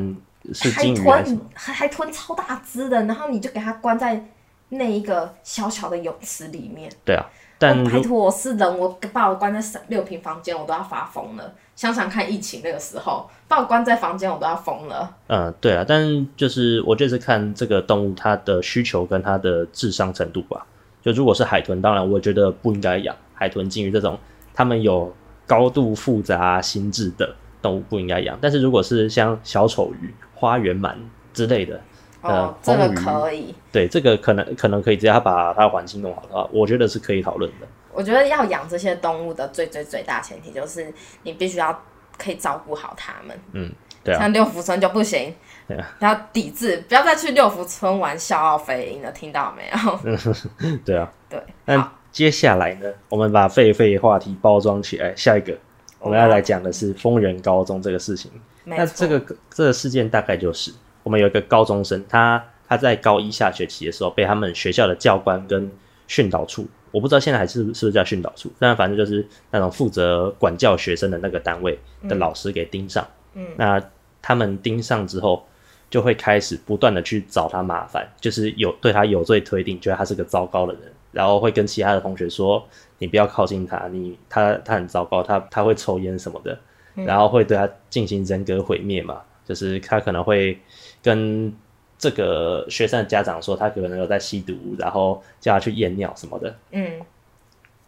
[0.53, 1.41] 是鲸鱼还是什么。
[1.53, 4.21] 海豚，海豚超大只的，然后你就给它关在
[4.67, 6.91] 那一个小小的泳池里面。
[7.05, 7.25] 对啊。
[7.61, 11.53] 但拜托，我是人，我把我关在六平房间，我都要发疯了。
[11.75, 15.13] 想想看，疫情那个时候，把我关在房间，我都要疯了。
[15.27, 20.65] 嗯，对啊，但就是我就是看这个动物它的需求跟它的智商程度吧。
[21.01, 24.17] 就如果是海豚，当然我觉得不应该养海豚、鲸鱼这种，
[24.53, 25.13] 它们有
[25.45, 28.37] 高度复杂心智的动物不应该养。
[28.41, 30.95] 但是如果是像小丑鱼、花园鳗
[31.33, 31.79] 之类的。
[32.21, 33.55] 哦，这个可以。
[33.71, 37.67] 对，这个可能可能可以，只要把它的环境弄好的话，我觉得是可以讨论的。
[37.93, 41.83] 我觉得要养这些动物的最最最大前提就是你必须要
[42.17, 43.37] 可以照顾好它们。
[43.53, 43.71] 嗯，
[44.03, 44.19] 对啊。
[44.19, 45.33] 像六福村就不行，
[45.67, 49.99] 对啊，要抵制，不要再去六福村玩笑傲飞鹰了，听到没有？
[50.85, 51.41] 对啊， 对。
[51.65, 55.57] 那接下来呢，我们把狒狒话题包装起来，下一个
[55.99, 58.31] 我们要来讲的是丰原高中这个事情。
[58.65, 60.71] 那这个这个事件大概就是。
[61.03, 65.71] 我们有一个高中生，他他在高一下学期的时候被他们学校的教官跟
[66.07, 73.05] 训导处，我不知道现在还是是不是叫训导处，但反正就是那种负责管教学生的那个单位的老师给盯上。
[73.33, 73.81] 嗯，那
[74.21, 75.45] 他们盯上之后，
[75.89, 80.81] 就会开始不断的去找他麻烦，就是有对他有罪推定，觉得他是个糟糕的人，
[81.11, 82.63] 然后会跟其他的同学说
[82.97, 86.57] ：“你不要靠近他，你他他很糟糕，他他会抽烟什么的。”
[87.05, 90.59] 然后会对他进行人格毁灭嘛，就是他可能会。
[91.01, 91.53] 跟
[91.97, 96.55] 这个学生的家长说，他可能有在吸毒，然后叫他去验尿什么的。
[96.71, 97.01] 嗯，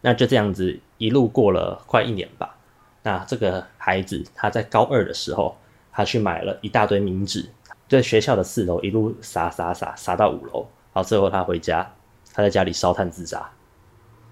[0.02, 2.58] 那就这样子一路过了快一年吧。
[3.04, 5.56] 那这个孩子他在高二的时候，
[5.94, 7.50] 他去买了一大堆冥纸，
[7.88, 11.90] 在学校的四楼一路撒撒撒撒到五楼，然后最后他回家，
[12.34, 13.50] 他在家里烧炭自杀。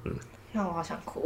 [0.03, 0.13] 嗯，
[0.51, 1.25] 让我好想哭。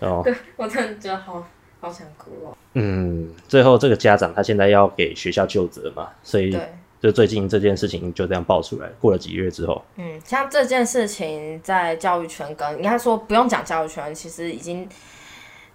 [0.00, 1.46] 哦， 对我真的觉得好
[1.80, 2.56] 好想哭哦。
[2.72, 6.58] 嗯，最后这个家长他现在要给学校就责嘛，所以。
[7.04, 14.88] 就最近这件事情就这样爆出来，过了几个月之后，嗯，像这件事情在教育圈跟应该说不用讲教育圈，其实已经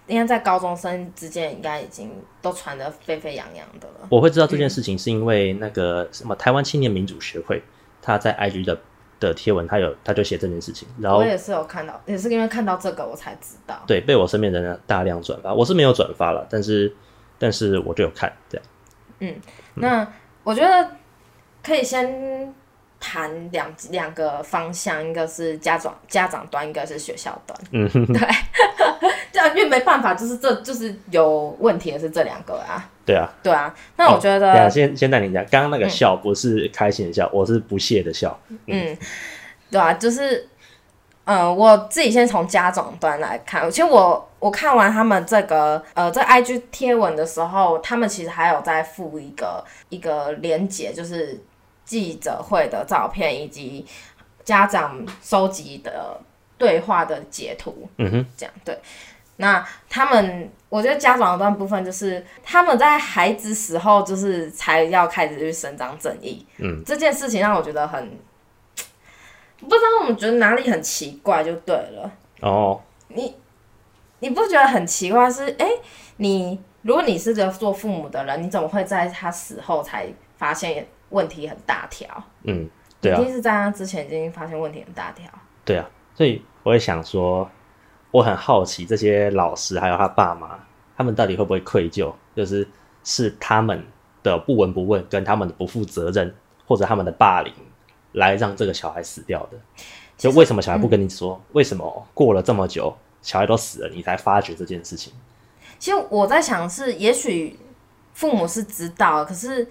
[0.08, 2.10] 应该在高中生之间应该已经
[2.42, 4.08] 都传得沸沸扬扬的了。
[4.08, 7.62] 我会知道这件事情是因为那个什么台湾青年民主学会，
[8.02, 8.76] 他在 IG 的
[9.20, 16.92] 的贴文，他有他就写这件事情，然后我也是有看到，也是因为看到这个我才知道，对，被我身边的人大量转发，我是没有转发了，但是
[17.38, 18.66] 但是我就有看这样，
[19.20, 19.34] 嗯，
[19.74, 20.12] 那
[20.42, 20.90] 我觉得。
[21.62, 22.54] 可以先
[22.98, 27.58] 谈两两个方向，一个是家长家长端，一个是学校端。
[27.72, 28.28] 嗯，对，
[29.32, 32.90] 这样因为没办法，就是这就是有问题的是这两个啊。
[33.06, 33.74] 对啊，对啊。
[33.96, 38.38] 那我觉得，哦、先先带你讲，刚刚那个笑不是开心的笑，嗯、我是不屑的笑。
[38.48, 38.98] 嗯，嗯
[39.70, 40.46] 对啊，就是，
[41.24, 51.40] 嗯、呃，我自己先从家长端来看，其实我我看完他们这个呃这 IG 贴文的时候，他们其实还有在附一个一个连接，就是。
[51.90, 53.84] 记者会的照片以及
[54.44, 56.20] 家长收集的
[56.56, 58.78] 对话的截图，嗯哼，这样对。
[59.38, 68.16] 那他们，我觉得家长的那部分就是他们在孩子死后就是才要开始去伸张正义，嗯，这件事情让我觉得很
[69.58, 72.12] 不知道，我们觉得哪里很奇怪就对了。
[72.40, 73.34] 哦，你
[74.20, 75.48] 你不觉得很奇怪是？
[75.58, 75.80] 哎、欸，
[76.18, 80.06] 你如果你是个做父母的人，你怎么会在他死后才
[80.38, 80.86] 发现？
[81.10, 82.08] 问题很大条，
[82.42, 82.68] 嗯，
[83.00, 85.30] 对啊，一定是在他之前已经发现问题很大条，
[85.64, 87.48] 对啊，所以我也想说，
[88.10, 90.58] 我很好奇这些老师还有他爸妈，
[90.96, 92.12] 他们到底会不会愧疚？
[92.34, 92.66] 就是
[93.04, 93.84] 是他们
[94.22, 96.34] 的不闻不问，跟他们的不负责任，
[96.66, 97.52] 或者他们的霸凌，
[98.12, 99.58] 来让这个小孩死掉的？
[100.16, 101.34] 就为什么小孩不跟你说？
[101.34, 105.12] 嗯、为什么过了这么久，小孩都死了，你才发觉这件事情。
[105.78, 107.58] 其实我在想是，也许
[108.12, 109.66] 父母是知道，可是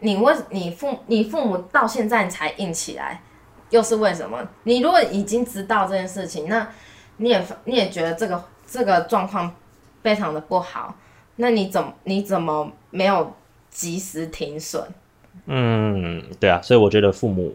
[0.00, 3.22] 你为你父你父母到现在你才硬起来，
[3.70, 4.38] 又是为什么？
[4.64, 6.68] 你如果已经知道这件事情，那
[7.18, 9.54] 你也你也觉得这个这个状况
[10.02, 10.94] 非常的不好，
[11.36, 13.32] 那你怎么你怎么没有
[13.70, 14.82] 及时停损？
[15.46, 17.54] 嗯，对啊，所以我觉得父母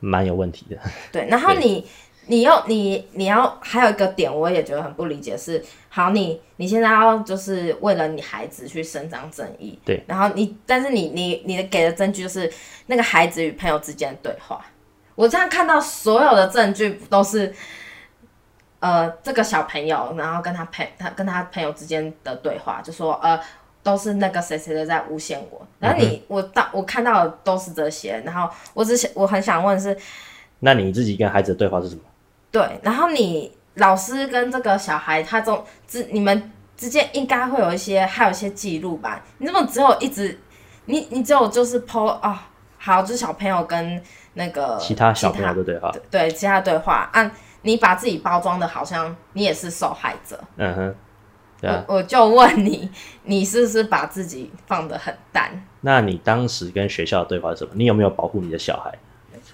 [0.00, 0.78] 蛮有问题的。
[1.12, 1.86] 对，然后你对
[2.26, 12.52] 你要你你要还有一个点，我也觉得很不理解是，好，你你现在要就是为了你孩子去伸张正义，对，然后你但是你你你的给的证据就是
[12.86, 14.64] 那个孩子与朋友之间的对话，
[15.14, 17.54] 我这样看到所有的证据都是。
[18.78, 23.40] 呃，这个小朋友，然后跟他朋他跟他朋友之间的对话，就说呃，
[23.82, 25.66] 都是那个谁谁的在诬陷我。
[25.80, 29.96] 然后你、嗯、我到我看到的都是这些，然后我只想我很想问是，
[30.60, 32.02] 那你自己跟孩子的对话是什么？
[32.56, 39.22] 对，然后你老师跟这个小孩他中之你们之间应该会有一些还有一些记录吧？
[39.38, 40.38] 你怎么只有一直
[40.86, 42.38] 你你只有就是 po 啊、哦？
[42.78, 44.02] 好，就是小朋友跟
[44.34, 47.30] 那个其他小朋友的对话，对其他对话按。
[47.62, 50.94] 你把自己包装的好像你也是受害者，嗯哼，
[51.60, 52.88] 对啊，我我就问你，
[53.24, 55.50] 你是不是把自己放得很淡？
[55.80, 57.72] 那你当时跟学校的对话是什么？
[57.74, 58.96] 你有没有保护你的小孩？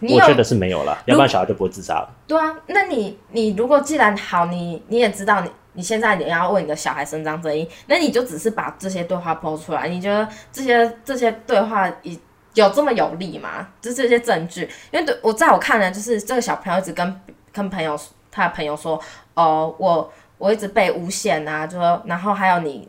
[0.08, 2.10] 我觉得是没有了，要不然小孩就不会自杀了。
[2.26, 12.14] 对啊，那你你如果既然好，你你也知道你你现在你要为你的小孩伸张正义，那你就只是把这些对话抛出来，你觉得这些这些对话有
[12.54, 13.68] 有这么有利吗？
[13.80, 17.20] 就这些证据，因为对我在我看来，就是这个小朋友一直跟。
[17.54, 17.94] 跟朋友，
[18.30, 18.98] 他的朋友说，
[19.34, 22.88] 哦，我我一直被诬陷啊，就说，然后还有你，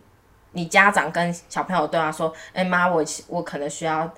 [0.53, 4.09] 你家长跟小朋友对话说，哎妈，我我可能需要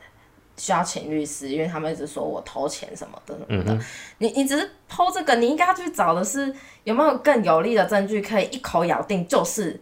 [0.57, 3.73] 需要请律师，因为他们一直说我偷钱什么的什么的。
[3.73, 3.85] 嗯、
[4.19, 9.79] 你你只是 po 这个，你应该要去找的是有没有更有力的证据，可以一口咬定就是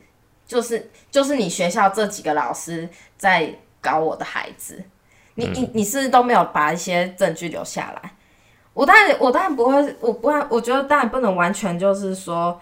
[0.48, 4.84] 就是就是你学校这几个老师在搞我的孩子。
[5.36, 8.12] 你你你是是都没有把一些证据留下来？
[8.74, 12.60] 我当然，我当然不会，我不然，我觉得当然不能完全就是说，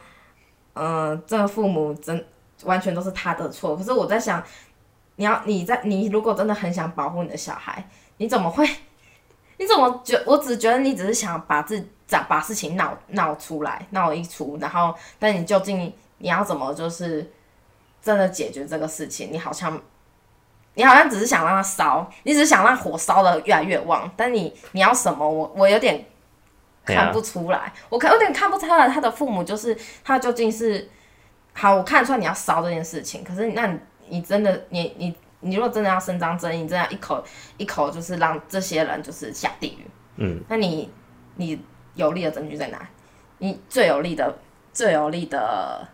[0.74, 2.26] 嗯、呃，这个父母真
[2.64, 3.76] 完全都是他的错。
[3.76, 4.42] 可是我在想，
[5.18, 7.86] 你要你在你如果真的很想保护你的小孩，
[8.22, 8.70] 你怎么会？
[9.58, 10.22] 你怎么觉？
[10.28, 17.32] 我只觉得你只是想把自把把事情闹闹出来，闹一出，然后但你究竟你要怎么就是
[18.00, 19.30] 真的解决这个事情？
[19.32, 19.82] 你好像。
[20.74, 25.30] 你好像只是想让它烧，你只是想让火烧的越来越旺，但你你要什么？
[25.30, 26.06] 我我有点
[26.86, 30.90] 看不出来，啊、我看有点看不出来他的父母就是他究竟是
[31.52, 37.24] 好，我看得出来你要烧这件事情，可是那你你真的你你你如果真的要伸张正义，你真的要一口
[37.58, 40.90] 一口就是让这些人就是下地狱，嗯，那你
[41.36, 41.60] 你
[41.96, 42.80] 有力的证据在哪？
[43.40, 44.38] 你最有力的
[44.74, 45.88] 最有力的。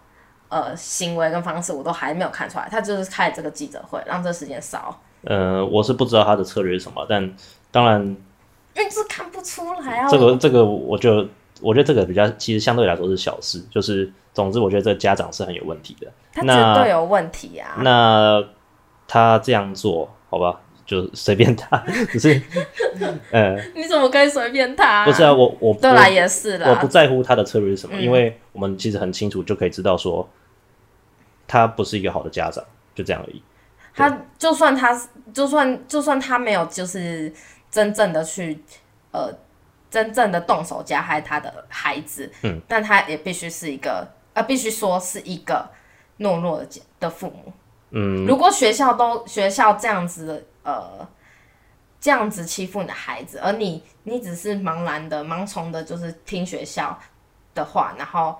[0.49, 4.97] 呃，行为跟方式我都还没有看出来，他就是开这个记者会，让这时间烧。
[5.25, 7.35] 呃，我是不知道他的策略是什么，但
[7.69, 8.01] 当然，
[8.73, 10.07] 因为这看不出来啊。
[10.07, 11.27] 这个这个，我就
[11.59, 13.61] 我觉得这个比较，其实相对来说是小事。
[13.69, 17.75] 就是总之，我觉得这个家长是很有问题的，他绝对有问题啊。
[17.81, 18.41] 那
[19.07, 20.59] 他这样做，好吧？
[20.85, 21.77] 就随便他，
[22.11, 22.41] 只是，
[23.31, 25.03] 呃，你怎么可以随便他？
[25.03, 30.25] 不是啊，我我对啦，也是啦，我不在乎他的策略是什么，嗯、因为我们其实很清楚就可以知道说，
[31.45, 32.63] 他不是一个好的家长，
[32.95, 33.43] 就这样而已。
[33.93, 34.97] 他就算他
[35.33, 37.33] 就算就算他没有就是
[37.69, 38.57] 真正的去
[39.11, 39.29] 呃
[39.89, 45.67] 真正的动手加害他的孩子，嗯，但他也必须是一个呃必须说是一个
[46.19, 46.67] 懦弱的
[46.99, 47.51] 的父母，
[47.91, 50.43] 嗯，如果学校都学校这样子的。
[50.67, 51.07] 呃，
[52.01, 56.99] 这样子欺负你的孩子，而你你只是茫然的、盲从的，就是听学校
[57.55, 58.35] 的话，然后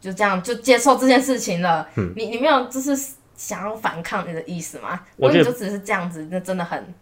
[0.00, 1.88] 就这样就接受这件事情了。
[1.96, 2.96] 嗯、你你没有就是
[3.34, 5.00] 想要反抗你的意思吗？
[5.16, 6.94] 我觉得就只是这样子，那真的很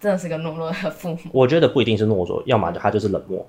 [0.00, 1.18] 真的是个懦弱的父母。
[1.32, 3.46] 我觉得不一定是懦弱，要么他就是冷漠，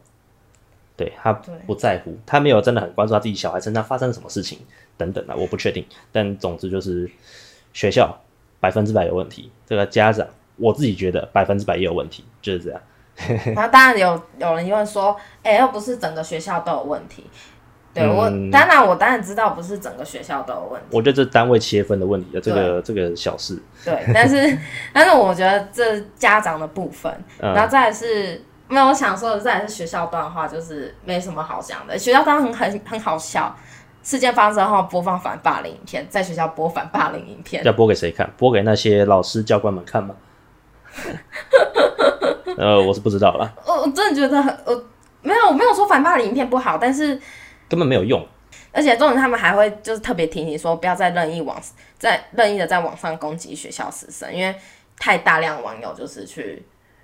[0.97, 1.31] 对他
[1.65, 4.59] 不在乎，他没有真的很关注他自己小孩身上发生什么事情
[4.97, 5.85] 等等啊，我不确定。
[6.11, 7.09] 但总之就是
[7.73, 8.17] 学校。
[8.61, 12.79] 百分之百有问题，这个家长我自己觉得百分之百也有问题，就是这样。
[13.55, 17.25] 然后当然有有人疑问说，哎、欸，又不是整个学校都有问题。
[17.91, 20.87] 对、嗯、我当然我当然知道不是整个学校都有问题。
[20.91, 23.59] 我觉得这单位切分的问题的这个这个小事。
[23.83, 24.55] 对，但是
[24.93, 31.97] 但是我觉得这家长的部分，嗯、然后再来是没有我想说的，再来是学校端的话，就是没什么好讲的。
[31.97, 33.57] 学校当然很很很好笑。
[34.03, 38.29] 事件发生后，播放反霸凌影片，在学校播反霸凌影片，要播给谁看？
[38.37, 40.15] 播给那些老师教官们看吗？
[42.57, 43.53] 呃，我是不知道啦。
[43.65, 44.83] 我我真的觉得，我
[45.21, 47.19] 没有我没有说反霸凌影片不好，但是
[47.69, 48.25] 根本没有用。
[48.73, 51.59] 而且重点他们还会就是特别提醒说，不要再任意网
[51.97, 54.55] 在任意的在网上攻击学校师生，因为
[54.97, 56.63] 太大量网友就是去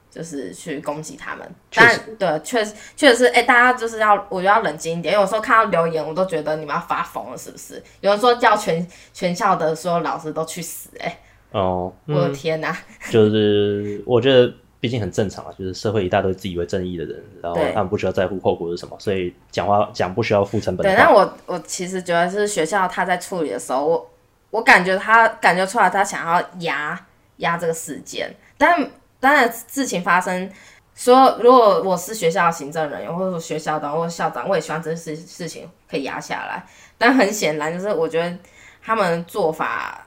[0.09, 1.49] 就是去攻击他们。
[1.73, 5.13] 但对，确实确实是，哎、欸，大家就是要我觉得要冷静一点。
[5.13, 7.81] 有时候看到留言，我都觉得你们要发疯了，是不是？
[8.01, 11.19] 有人说叫全全校的所有老师都去死、欸，哎，
[11.51, 12.77] 哦，我的天哪、啊！
[13.09, 14.53] 就是我觉得。
[14.79, 20.85] 毕竟很正常啊，就是社会一大堆自以为正义的人，然后他们不需要在乎后果是什么，所以讲话讲不需要付成本。
[20.85, 24.09] 对，但我我其实觉得是学校他在处理的时候，我
[24.51, 28.87] 我感觉他感觉出来他想要压压这个事件，但
[29.19, 30.51] 当然事情发生，
[30.95, 36.65] 说如果我是学校行政人员，或者说学校的或者校长，我也希望这事事情可以压下来。
[36.97, 38.37] 但很显然，就是我觉得
[38.81, 40.03] 他们做法。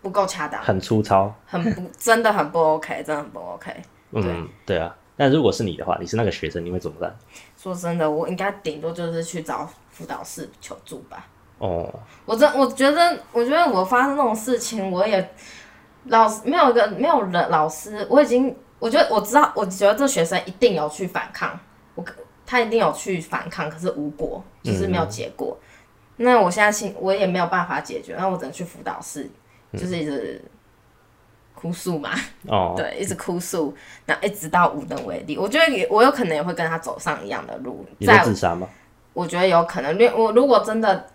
[0.00, 3.70] 不够恰当，很粗糙，很不，真的很不 OK，真的很不 OK。
[4.10, 4.92] 嗯，对啊。
[5.16, 7.14] 但如果是你的话，你是那个学生，你会怎么办？
[7.56, 11.26] 说真的，我应该顶多就是去找辅导室求助吧。
[11.58, 11.88] 哦，
[12.24, 15.34] 我真我觉得，我觉得我发生这种事情，我也
[16.04, 21.58] 老师没有一个没有人老师，我已经我觉得我知道，我觉得这学生一定有去反抗，
[21.94, 22.04] 我
[22.46, 25.56] 他一定有去反抗，可是无果，就是没有结果。
[26.16, 29.30] 嗯、那我现在心我也没有办法解决，那我只能去辅导室。
[29.74, 30.38] 就是一直
[31.54, 32.10] 哭诉嘛，
[32.46, 33.74] 哦， 对，一直哭诉，
[34.04, 35.38] 那一直到无能为力。
[35.38, 37.82] 我觉得也，我有可能也会跟他走上一样的路。
[37.96, 38.68] 你在自杀吗？
[39.14, 41.06] 我觉得有可能，因为我如果真的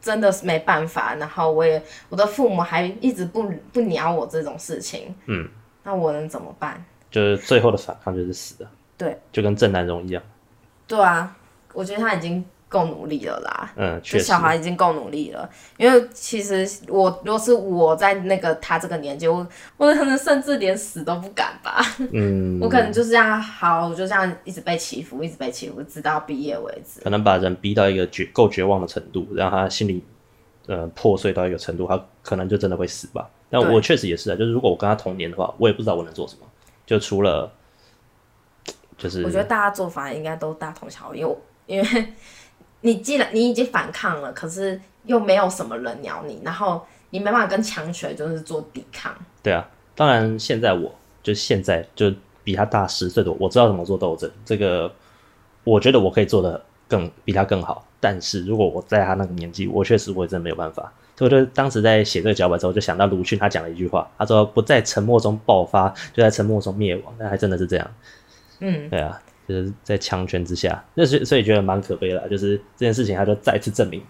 [0.00, 5.48] 真的是没办法，然后我也我的父母还一直不不鸟我这种事情，嗯，
[5.82, 6.84] 那我能怎么办？
[7.10, 10.22] 就是最后的反抗就是死了，对，就跟郑南榕一样。
[10.86, 11.36] 对啊，
[11.72, 12.44] 我觉得他已经。
[12.70, 15.50] 够努力了啦，嗯，这小孩已经够努力了。
[15.76, 19.44] 因为其实我如果是我在那个他这个年纪，我
[19.76, 21.84] 我可能甚至连死都不敢吧。
[22.12, 27.00] 嗯， 我可能就是这样，好，我就这样一直被欺负，一直被欺负，直到毕业为止。
[27.00, 30.04] 可能把人逼到一个绝够绝望的程度，让他心里
[30.68, 33.28] 呃破碎到一个程度，他可能就真的会死吧。
[33.50, 36.46] 但我确实也是啊，就是如果我跟他同年的话，我也不知道我能做什么，
[36.86, 37.50] 就除了
[38.96, 42.12] 就是我觉得大家做法应该都大同小异，因为因为。
[42.82, 49.14] 你既然你已经反抗了，可是又没有什么人鸟你，然后你没办法跟强权就是做抵抗。
[49.42, 52.12] 对啊，当然现在我就现在就
[52.42, 54.92] 比他大十岁多，我知道怎么做斗争，这个
[55.64, 57.86] 我觉得我可以做的更比他更好。
[58.00, 60.92] 但是如果我在他那个年纪，我确实我也真的没有办法。
[61.16, 67.90] 所以我就当时在写这个脚本之后，就想到鲁迅他讲了一句话，他说：“不在沉默中爆发，就在沉默中灭亡。”那还真的是这样。
[68.60, 69.20] 嗯，对啊。
[69.50, 74.02] 就是在强权之下，那所以所以觉得蛮可悲的，就是这件事情，他就再次证明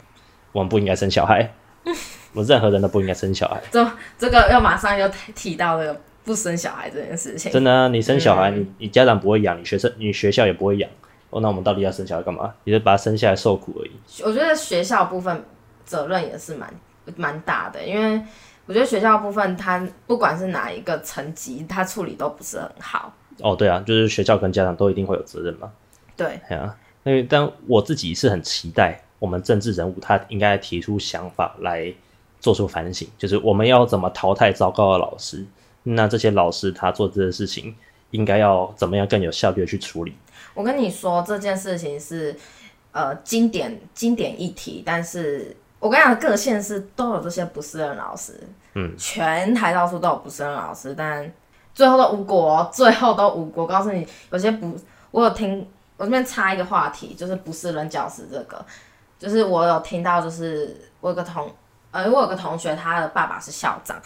[0.53, 1.53] 我们不应该生小孩，
[2.32, 3.61] 我们任何人都不应该生小孩。
[3.70, 7.51] 这这个要马上又提到这个不生小孩这件事情。
[7.51, 10.91] 真的啊，你生小孩，嗯、你你家长不会养，你学生你学校也不会养，
[11.30, 12.53] 哦，那我们到底要生小孩干嘛？
[12.64, 13.93] 你就把他生下来受苦而已。
[14.22, 15.43] 我觉得学校部分
[15.84, 16.72] 责任也是蛮
[17.16, 18.20] 蛮大的，因为
[18.66, 23.12] 我觉得学校部分，他不管是哪一个层级，他处理都不是很好。
[23.43, 25.70] 哦，对啊，就是学校跟家长都一定会有责任嘛。
[26.16, 31.93] 对，对啊，因为但我自己是很期待我们政治人物他应该提出想法来
[32.41, 35.45] 做出反省，就是我们要怎么淘汰糟糕的老师，
[35.82, 37.74] 那这些老师他做这些事情
[38.11, 40.14] 应该要怎么样更有效率的去处理。
[40.53, 42.36] 我跟你说这件事情是
[42.93, 48.38] 呃经典经典议题，但是我跟你讲各县市都有这些不适任老师，
[48.74, 51.32] 嗯，全台到处都有不适任老师，但。
[51.81, 53.62] 最后都无果，哦，最后都无果。
[53.64, 54.76] 我告诉你，有些不，
[55.12, 55.66] 我有听，
[55.97, 58.62] 我这边插一个话题，就是不是人教师这个，
[59.18, 61.51] 就是我有听到，就是我有个同，
[61.91, 63.97] 呃，我有个同学，他的爸爸是校长，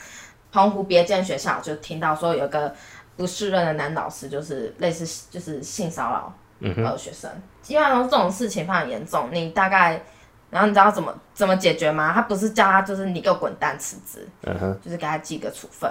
[0.53, 2.72] 澎湖别间学校就听到说有个
[3.16, 6.33] 不适任的男老师，就是类似就是性骚扰
[6.77, 7.29] 呃学生，
[7.61, 9.31] 基本上这种事情非常严重。
[9.33, 10.01] 你大概，
[10.49, 12.12] 然后你知道怎么怎么解决吗？
[12.14, 15.91] 他不是叫他就是你给我滚蛋辞职，嗯哼，就是给他记个处分，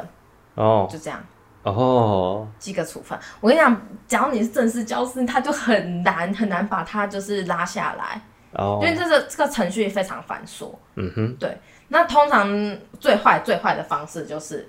[0.56, 1.22] 哦，就这样。
[1.64, 3.18] 哦，记个处分。
[3.40, 10.72] 我跟你讲，只要你是正式教师，他就很难很难把他就是拉下来，哦，因为这个这个程序非常繁琐。
[10.96, 11.58] 嗯哼，对。
[11.88, 14.68] 那通常最坏最坏的方式就是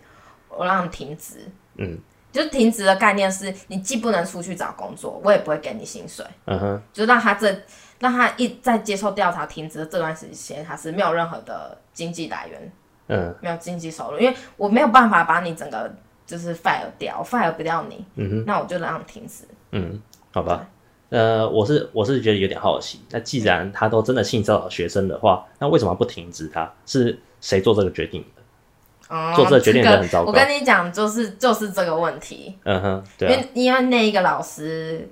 [0.48, 1.50] 我让你停职。
[1.78, 1.98] 嗯，
[2.30, 6.24] 就是停职的概念是你既不能出去找工作，我也不会给你薪水。
[6.44, 7.52] 嗯哼，就让他这
[7.98, 12.72] 让他一在接受调查停职的这段时间，他是没有任何的经济来源，
[13.08, 15.92] 嗯，没有经济收入，因为我没有办法把你整个。
[16.26, 19.44] 就是 fire 掉，fire 不掉你，嗯哼，那我就让你停止。
[19.72, 20.00] 嗯，
[20.32, 20.66] 好吧，
[21.10, 26.72] 呃，我是我是觉得有点好奇，那既然他都真的性骚扰学生的话，那为什么不停止他？
[26.86, 29.14] 是谁做这个决定的？
[29.14, 30.32] 哦，做这个决定的人很糟糕。
[30.32, 32.56] 这个、我跟你讲，就是就是这个问题。
[32.64, 35.06] 嗯哼，对、啊，因为因为那一个老师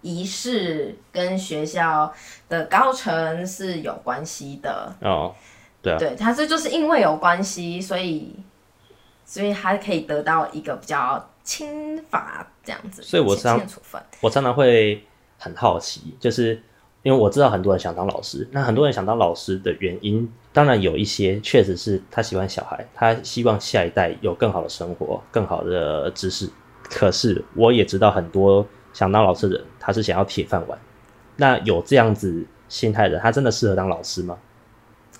[0.00, 2.12] 仪式跟学校
[2.48, 5.32] 的高层是有关系的哦，
[5.80, 8.34] 对啊，对，他这就是因为有关系，所以
[9.24, 13.60] 所以他可以得到一个比较轻罚这样子，所以我常
[14.20, 15.04] 我常常会
[15.38, 16.60] 很好奇，就是
[17.02, 26.48] 因为我知道很多人想当老师，那很多人想当老师的原因，当然有一些确实是他喜欢小孩，他希望下一代有更好的生活、更好的知识。
[26.82, 30.78] 可是我也知道很多想当老师的人，他是想要铁饭碗。
[31.36, 34.38] 那有这样子心态的人，他真的适合当老师吗？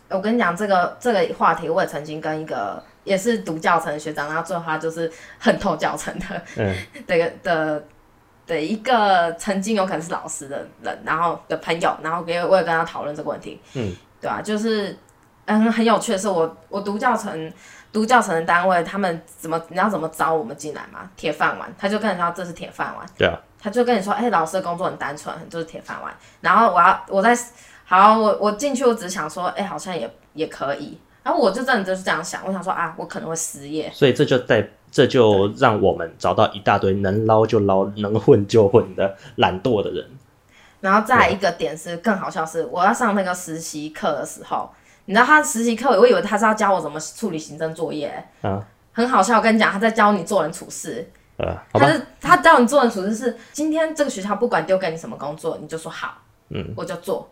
[0.09, 6.27] 我跟你讲，这个这个话题，我也曾经跟一个也是读教程的学长，然后最后他就是恨透教程的，
[6.57, 6.75] 嗯，
[7.07, 7.85] 的的
[8.47, 14.97] 的一个曾经有可能是老师的人，然后的朋友，然后给我也跟他讨论这个问题，嗯，对啊，就是
[15.45, 17.53] 嗯很有趣的是我，我我读教程。
[17.95, 21.09] 读教程的单位，他们怎么你要怎么招我们进来吗？
[21.15, 23.07] 铁饭碗，他就跟你说这是铁饭碗。
[23.17, 26.13] 对啊，他就跟你说，哎、欸，老师的工作很单纯，就是铁饭碗。
[26.41, 27.39] 然后我要我在
[27.85, 30.99] 好，我我进去，我只想说，哎、欸，好像也也可以。
[31.25, 33.91] 然后我就真的就是这样想，我想说啊，我可能会失业。
[33.93, 40.07] 所以这就在这就让我们找到一大堆能捞就捞、能混就混的懒惰的人。
[40.81, 44.71] 然后再一个点是更好笑是，我要上那个实习课的时候。
[45.07, 49.37] 你知道他实习课，我以为他是要教我怎么处理行政作业，啊，很好笑。
[49.37, 51.07] 我跟你讲，他在教你做人处事，
[51.37, 57.29] 啊、他是他教你做人处事是，今天这个学校不管丢给你什么工作，你就说好，嗯，我就做，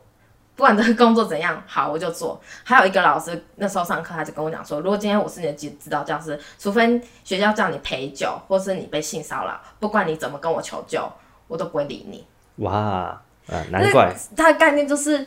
[0.55, 2.41] 不管这个工作怎样，好我就做。
[2.65, 11.11] 还有一个老师那时候上课，他就跟我讲说，如果今天我是你的指指导教师，除非学校叫你陪酒，或是你被性骚扰，不管你怎么跟我求救，
[11.49, 12.27] 我都不会理你。
[12.65, 13.23] 哇，啊，
[13.71, 15.27] 难怪他的概念就是。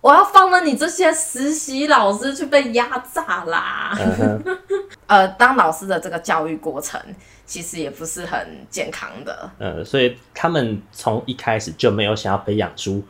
[0.00, 4.58] 我要放了你这些实习老师去被压榨啦！Uh.
[5.06, 7.00] 呃，当老师的这个教育过程
[7.46, 9.48] 其实也不是很健康的。
[9.60, 13.00] 呃，所以他们从一开始就没有想要培养出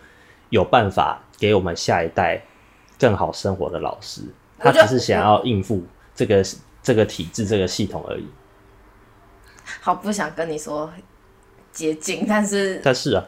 [0.53, 2.41] 有办法给我们下一代
[3.01, 4.21] 更好生活的老师，
[4.59, 5.83] 他只是想要应付
[6.15, 6.45] 这个
[6.83, 8.29] 这个体制、这个系统而已。
[9.81, 10.93] 好，不想跟你说
[11.73, 13.25] 捷径， 但是但是啊。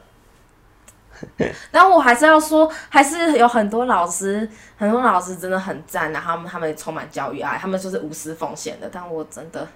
[1.70, 4.47] 然后我还是要说，还是有很多老师，
[4.77, 8.91] 很多老师真的很赞，然后他们他们充满教育爱，他们就是无私奉献的。
[8.93, 9.66] 但我真的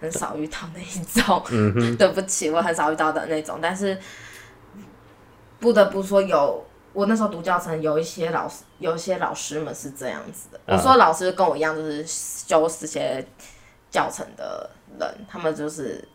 [0.00, 3.58] 很少遇到那一种，嗯、 对不起，我很少遇到的那种。
[3.62, 3.96] 但是
[5.58, 10.60] 不得不说有，我那时候读教程，有一些老师，有一些老师们是这样子的。
[10.66, 13.24] 嗯、我说老师跟我一样，就是修这些
[13.90, 16.06] 教程的人，他们就是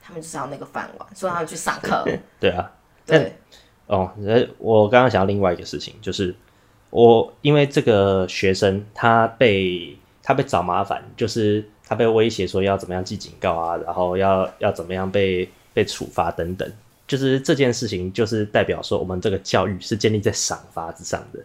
[0.00, 2.04] 他们就是要那个饭碗，所以他们去上课。
[2.40, 2.70] 对啊，
[3.06, 3.36] 对。
[3.86, 4.12] 哦，
[4.58, 6.34] 我刚刚想到另外一个事情，就是
[6.90, 16.70] 我因为这个学生他被他被找麻烦，就是他被威胁说要怎么样记警告啊，然后要要怎么样被被处罚等等，
[17.08, 21.40] 就是这件事情就是代表说我们这个教育是建立在赏罚之上的。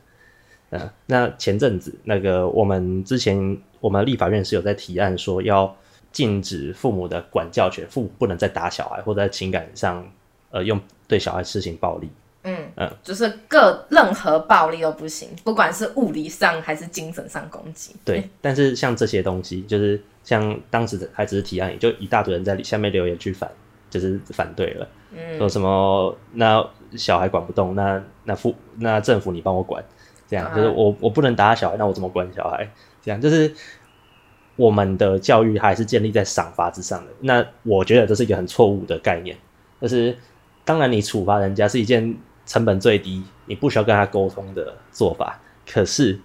[0.72, 5.76] 嗯，那前阵子那个我们之前我们立法院是有在提案说要
[6.11, 10.07] 禁止父母的管教权，父母不能再打小孩或者在情感上
[10.51, 12.09] 呃用对小孩施行暴力。
[12.45, 17.95] 嗯嗯，就是各任何暴力都不行，不管是物理上还是精神上攻击。
[18.03, 23.49] 对，但是像这些东西，就是像当时还只是提案，也就一大堆人在下面留言去反，
[23.89, 24.86] 就是反对了。
[25.16, 29.84] 嗯，说什么那小孩管不动，那那父那政府你帮我管，
[30.28, 32.70] 这样、啊、就是我我不能打小孩，那我怎么管小孩？
[33.01, 33.53] 这样就是
[34.55, 37.11] 我们的教育还是建立在赏罚之上的。
[37.22, 39.38] 那我觉得这是一个很错误的概念，
[39.82, 40.18] 就是
[40.66, 42.18] 当然你处罚人家是一件。
[42.45, 46.20] 成本最低，你不需要跟他沟通的做法，可是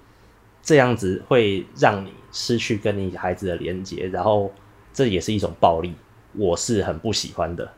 [0.61, 4.53] 这样子会让你失去跟你孩子的连接，然后
[4.93, 5.95] 这也是一种暴力，
[6.34, 7.70] 我是很不喜欢的。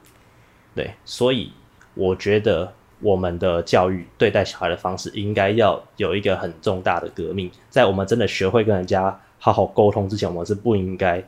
[0.75, 1.53] 对，所以
[1.95, 11.23] 我觉得我们的教育对待小孩的方式应该要有一个很重大的革命，在我们真的学会跟人家好好沟通之前，我们是不应该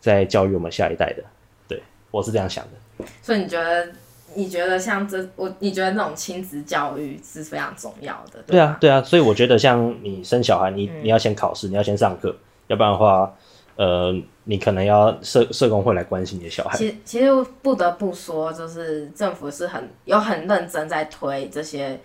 [0.00, 1.22] 在教育我们下一代的。
[1.66, 3.06] 对，我是这样想的。
[3.22, 3.88] 所以你觉得？
[4.34, 5.50] 你觉得像这我？
[5.58, 9.02] 你觉得那种亲子教育是非常重要的，对，对啊，对啊。
[9.02, 13.34] 所以我觉得，像你生小孩，你你要先考试，嗯、你要先上课，要不然的话，
[13.78, 14.12] 呃，
[14.42, 16.76] 你可能要社社工会来关心你的小孩。
[16.76, 17.30] 其实其实
[17.62, 22.00] 不得不说，就是政府是很有很认真在推这些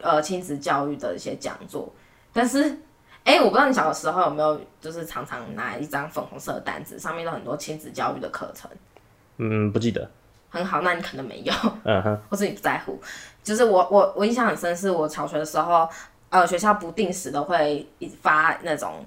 [0.00, 1.92] 呃亲子教育的一些讲座。
[2.32, 2.62] 但是，
[3.24, 8.70] 哎、欸，我不知道你小的时候有没有，就是常常拿一张粉红色的单子，上面有很多亲子教育的课程。
[9.38, 10.08] 嗯，不记得。
[10.50, 13.00] 很好，那你可能没有，嗯哼， 或是你不在乎。
[13.42, 15.88] 就是我我我印象很深，是我小学的时候，
[16.30, 17.84] 呃，学校不定时的会
[18.20, 19.04] 发那种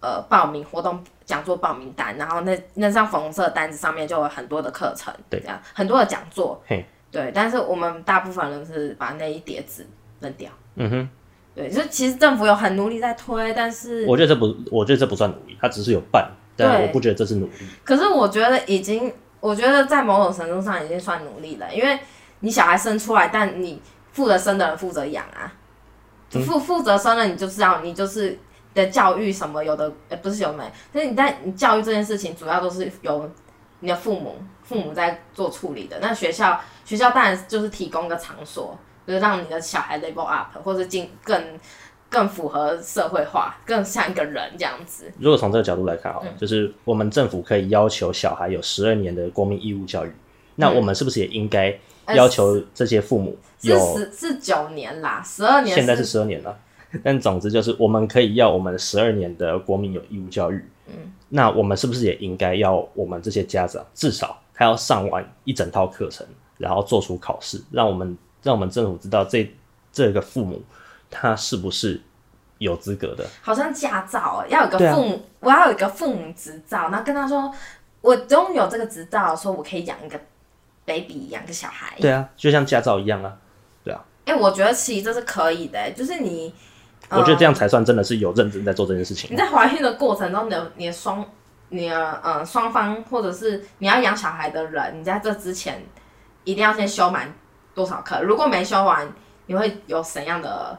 [0.00, 9.86] 呃报名活动讲座报名单，然后那那张粉红色的单子上面就有很多的课程，对，这样很多的讲座，嘿，对，但是我们大部分人是把那一叠纸
[10.20, 10.50] 扔掉。
[10.76, 11.08] 嗯哼。
[11.52, 17.52] 对，就其实政府有很努力在推，但是我觉得这不，我觉得这不算努力，他只是有办，但我不觉得这是努力。
[17.82, 21.98] 可是我觉得已经，我觉得在某种程度上已经算努力了，因为
[22.38, 23.82] 你小孩生出来，但你
[24.12, 25.52] 负责生的人负责养啊，
[26.30, 28.38] 负负责生了，你就知道你就是
[28.74, 33.30] 的教育什么有的，呃，不是有没，但是你在你教育这件事情，主要都是由
[33.80, 35.98] 你的父母父母在做处理的。
[36.00, 38.78] 那学校学校当然就是提供个场所。
[39.06, 41.42] 就是让你的小孩 level up，或者进更
[42.08, 45.10] 更符合社会化，更像一个人这样子。
[45.18, 50.14] 如果从这个角度来看，哈、嗯，就是我们政府可以要求小孩有十二年的国民义务教育，嗯、
[50.56, 51.76] 那我们是不是也应该
[52.14, 53.76] 要求这些父母有？
[53.96, 55.74] 是是九年啦，十二年。
[55.74, 56.56] 现在是十二年了，
[57.04, 60.64] 但总之就是我们可以要我们十二年的国民有义务教育。
[60.86, 60.94] 嗯，
[61.28, 66.26] 那我们是不是也应该要我们这些家长至少他要上完一整套课程，
[66.58, 68.16] 然后做出考试，让我们。
[68.42, 69.54] 让我们政府知道这
[69.92, 70.62] 这个父母
[71.10, 72.00] 他是不是
[72.56, 73.22] 有资格的？
[73.42, 77.54] 好像驾照要有个父母，啊、我要有一个父母执照，然后跟他说，
[78.00, 80.18] 我拥有这个执照，说我可以养一个
[80.86, 81.94] baby，养个小孩。
[82.00, 83.36] 对啊，就像驾照一样啊，
[83.84, 84.02] 对啊。
[84.24, 86.54] 哎、欸，我觉得其实这是可以的，就是你，
[87.10, 89.30] 我觉得这样才算真的是有认真在做这件事情。
[89.30, 91.24] 你在怀孕的过程中，你的你的双，
[91.68, 95.82] 你的呃双方，或者是你要养小孩的人，你在这之前
[96.44, 97.32] 一定要先修满。
[97.72, 98.20] 多少课？
[98.20, 99.08] 如果没修完，
[99.46, 100.76] 你会有怎样的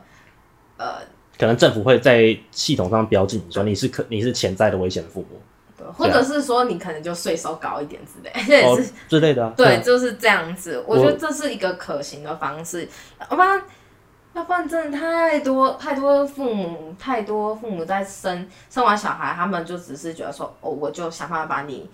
[0.75, 0.95] 呃？
[1.39, 5.41] 可能政府会在系统上标记你说你是可你是潜在的危险父母，
[5.77, 9.53] 对，或者是说你可能就税收高一点之类，这也是、哦、之类的、啊。
[9.55, 10.83] 对，就是这样子。
[10.85, 12.87] 我觉得这是一个可行的方式。
[13.21, 13.63] 要不然，
[14.33, 21.89] 要不然真的太多太多父母，太多父母在生生完小孩，他们就只是觉得说，哦，我就想办法把你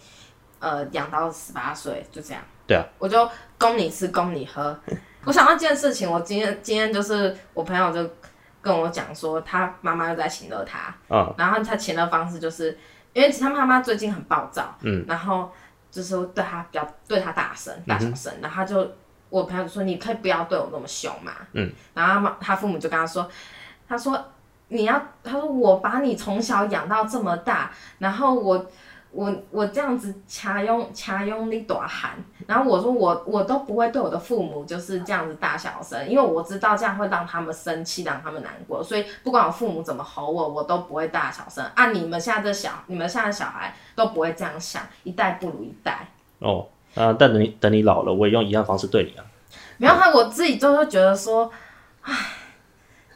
[0.60, 2.42] 呃养到十八岁，就这样。
[2.68, 3.28] 对啊，我就
[3.58, 4.78] 供你吃，供你喝。
[5.26, 8.10] 我想到一件事情，我今天今天就是我朋友就
[8.62, 12.78] 跟我讲说，他妈妈又在请了他，嗯，然后他请的方式就是，
[13.14, 15.50] 因为他妈妈最近很暴躁，嗯，然后
[15.90, 18.90] 就是对他比较对他大声大小声，嗯，然后他就
[19.30, 23.30] 我朋友就说，你可以不要对我那么凶嘛，嗯，然后他他父母就跟他说，
[23.88, 24.20] 他说
[24.70, 28.66] 你要，他说我把你从小养到这么大，然后我。
[29.10, 32.12] 我我这样子掐用掐用你大喊，
[32.46, 41.66] 然后我说我我都不会对我的父母就是这样子大小声，因为我知道这样会让他们生气，让他们难过，所以不管我父母怎么吼我，我都不会大小声。
[41.74, 46.06] 啊，你们现在这小你们现在的小孩都不会这样想，一代不如一代。
[46.40, 46.68] 哦，
[46.98, 49.24] 啊，但等你等你老了，我也用一样方式对你啊。
[49.78, 51.52] 没有，他我自己就会觉得说，
[52.02, 52.14] 唉，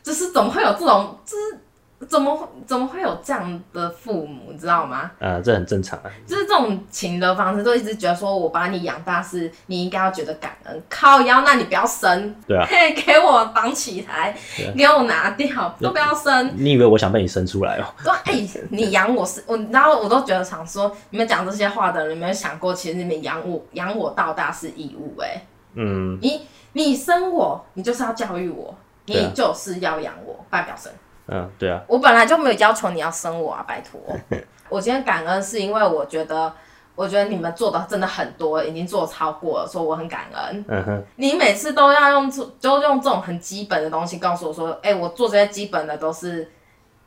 [0.04, 1.61] 就是怎么会有这种，就是。
[2.08, 5.12] 怎么怎么会有这样的父母，你知道吗？
[5.20, 6.06] 呃，这很正常啊。
[6.26, 10.84] 就是这种情的方式，都一直觉得说我把你养大是你应该要觉得感恩。
[10.90, 12.36] 靠腰，那你不要生。
[12.48, 12.66] 对啊。
[12.68, 14.36] 嘿，给我绑起来，
[14.76, 16.52] 给我拿掉，都不要生。
[16.56, 17.86] 你以为我想被你生出来哦？
[18.04, 25.28] 对，哎、欸，你养我是我，然后我都觉得想说，你们讲这些话的人，有没有想过，其实你们养我养我到大是义务、欸？
[25.28, 25.42] 哎，
[25.76, 26.18] 嗯。
[26.22, 26.42] 你
[26.74, 28.74] 你生我，你就是要教育我，
[29.06, 30.92] 你就是要养我，代表生。
[31.28, 34.02] 嗯，对啊，我本来就没有要求你要生我啊，拜托。
[34.70, 36.52] 我今天感恩是因为我觉得，
[36.96, 40.66] 我觉得你们做的真的很多，已经做超过了，所以我很感恩。
[40.68, 46.50] 嗯哼，你每次都要用就用这种很基本的东西告诉我说，哎、欸，我做这些基本的都是，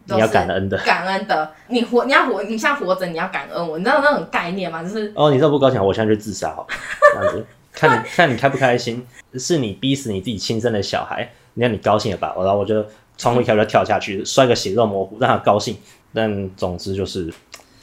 [0.05, 1.51] 你要感恩的，感恩的。
[1.69, 4.83] 你活，你要活，你现在活着，你要感恩我，你知道那种概念吗？
[4.83, 6.67] 就是哦，你这不高兴，我现在去自杀好，
[7.15, 12.35] 这样子， 看你看你开不开心，是你逼死你自己亲生的小孩，你看你高兴了吧？
[12.37, 12.85] 然后我就。
[13.17, 15.77] 窗户一跳就跳下去，摔个血肉模糊，让他高兴。
[16.13, 17.33] 但总之就是，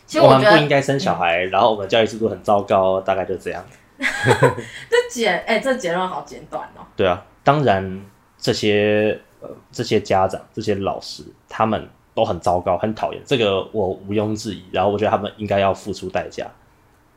[0.05, 3.63] 其实我，我们不应该生小孩，嗯，然后我们教育制度很糟糕，大概就这样。
[3.99, 6.81] 这结哎，欸，这结论好简短哦。
[6.95, 8.01] 对啊，当然
[8.37, 14.63] 这些呃这些家长、这些老师，他们都很糟糕、很讨厌，这个我毋庸置疑。
[14.71, 16.49] 然后我觉得他们应该要付出代价。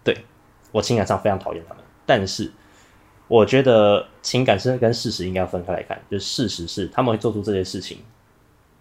[0.02, 0.16] 对，
[0.72, 2.50] 我情感上非常讨厌他们，但是。
[3.34, 6.00] 我觉得情感是跟事实应该要分开来看。
[6.08, 7.98] 就是事实是他们会做出这些事情，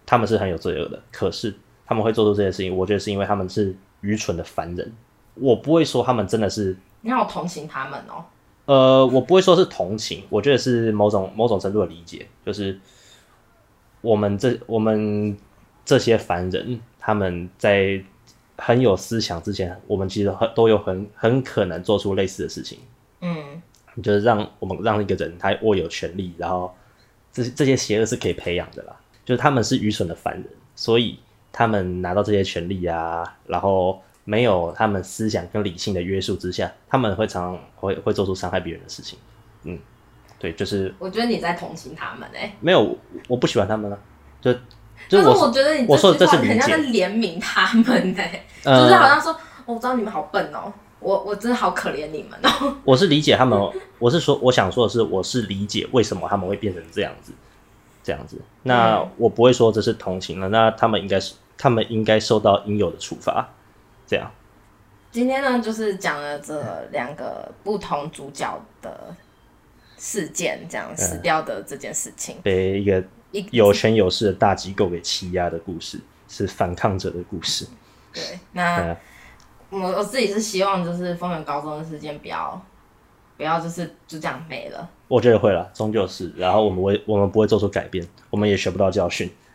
[0.06, 1.02] 他们是很有罪恶的。
[1.10, 1.52] 可是
[1.84, 4.92] 他们会做出这些事情，我觉得是因为他们是愚蠢的凡人。
[5.34, 8.24] 我不会说他们真的是，你好同情他们哦。
[8.66, 12.24] 呃，我不会说是同情，我觉得是某种某种程度的理解。
[12.46, 12.78] 就是
[14.02, 15.36] 我们这我们
[15.84, 18.00] 这些凡人，他们在
[18.56, 22.78] 很有思想之前，我们其实很都有很很可能做出类似的事情。
[23.20, 23.60] 嗯。
[24.02, 26.74] 就是让我们让一个人他握有权力，然后
[27.32, 28.96] 这这些邪恶是可以培养的啦。
[29.24, 31.18] 就是他们是愚蠢的凡人，所以
[31.50, 39.18] 他们拿到这些权利啊，然后没有他们思想跟理性的约束之下，他们会常常会会做出伤害别人的事情。
[39.62, 39.78] 嗯，
[40.38, 43.98] 对，就是我觉得你在同情他们哎、欸，没有，我不喜欢他们了，
[44.42, 44.52] 就
[45.08, 49.34] 就是我觉得你我说的这是理解，很像在怜悯他们呢、欸，就是好像说，
[49.64, 50.72] 我知道你们好笨哦、喔，
[51.04, 52.76] 我我真的好可怜你们哦、喔。
[52.84, 53.60] 我是理解他们，
[53.98, 57.32] 我是说，我想说的是，我是理解为什么他们会变成这样子，
[58.02, 58.40] 这样子。
[58.62, 63.48] 那我不会说这是同情了，那他们应该是，他们应该受到应有的处罚，
[64.06, 64.30] 这样。
[65.12, 69.14] 今天呢，就是讲了这两个不同主角的
[69.96, 73.04] 事件，这样死掉的这件事情，被一个
[73.50, 77.66] 有权有势的大机构给欺压的故事，是反抗者的故事。
[78.12, 78.96] 对，那
[79.82, 82.60] 我我自己是希望，就是丰原高中的事件不要
[83.36, 84.88] 不要就是就这样没了。
[85.08, 89.30] 我觉得会了，终究是，然后我们会我们不会做出改变，我们也学不到教训。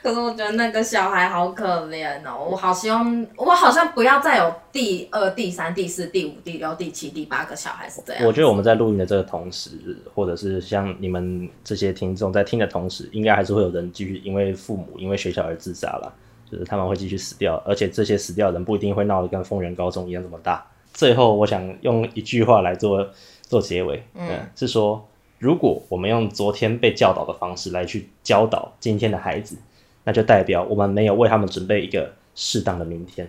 [0.00, 8.24] 可是我觉得那个小孩好可怜哦，我好希望我好像不要再有第二、第三、第四、第五、第六、第七、第八个小孩是这样。
[8.24, 9.70] 我觉得我们在录音的这个同时，
[10.14, 16.12] 或者是像你们这些听众在听的同时，应该还是会有人继续因为父母、因为学校而自杀了，
[16.50, 20.66] 就是他们会继续死掉，而且这些死掉的人不一定会闹得跟丰原高中一样这么大。
[20.92, 23.08] 最后，我想用一句话来做
[23.42, 25.06] 做结尾，嗯，嗯，是说
[25.38, 29.56] 如果我们用昨天被教导的方式来去教导今天的孩子。
[30.04, 33.28] 那就代表我们没有为他们准备一个适当的明天，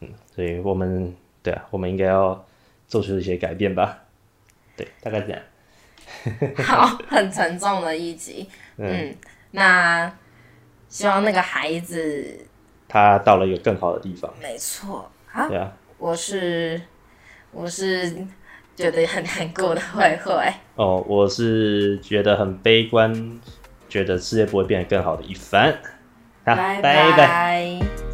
[0.00, 2.44] 嗯，所以我们对啊，我们应该要
[2.86, 4.00] 做出一些改变吧，
[4.76, 5.40] 对，大概这样。
[6.62, 9.16] 好，很沉重的一集， 嗯，嗯，
[9.52, 10.14] 那
[10.94, 12.38] 希望那个孩子
[12.86, 16.80] 他到了一个更好的地方，没错，啊，对啊，我是
[17.50, 18.08] 我是
[18.76, 20.32] 觉得很难过的慧慧，
[20.76, 23.40] 哦，我是觉得很悲观。
[23.88, 25.72] 觉得世界不会变得更好的一番，
[26.44, 28.13] 好，拜拜。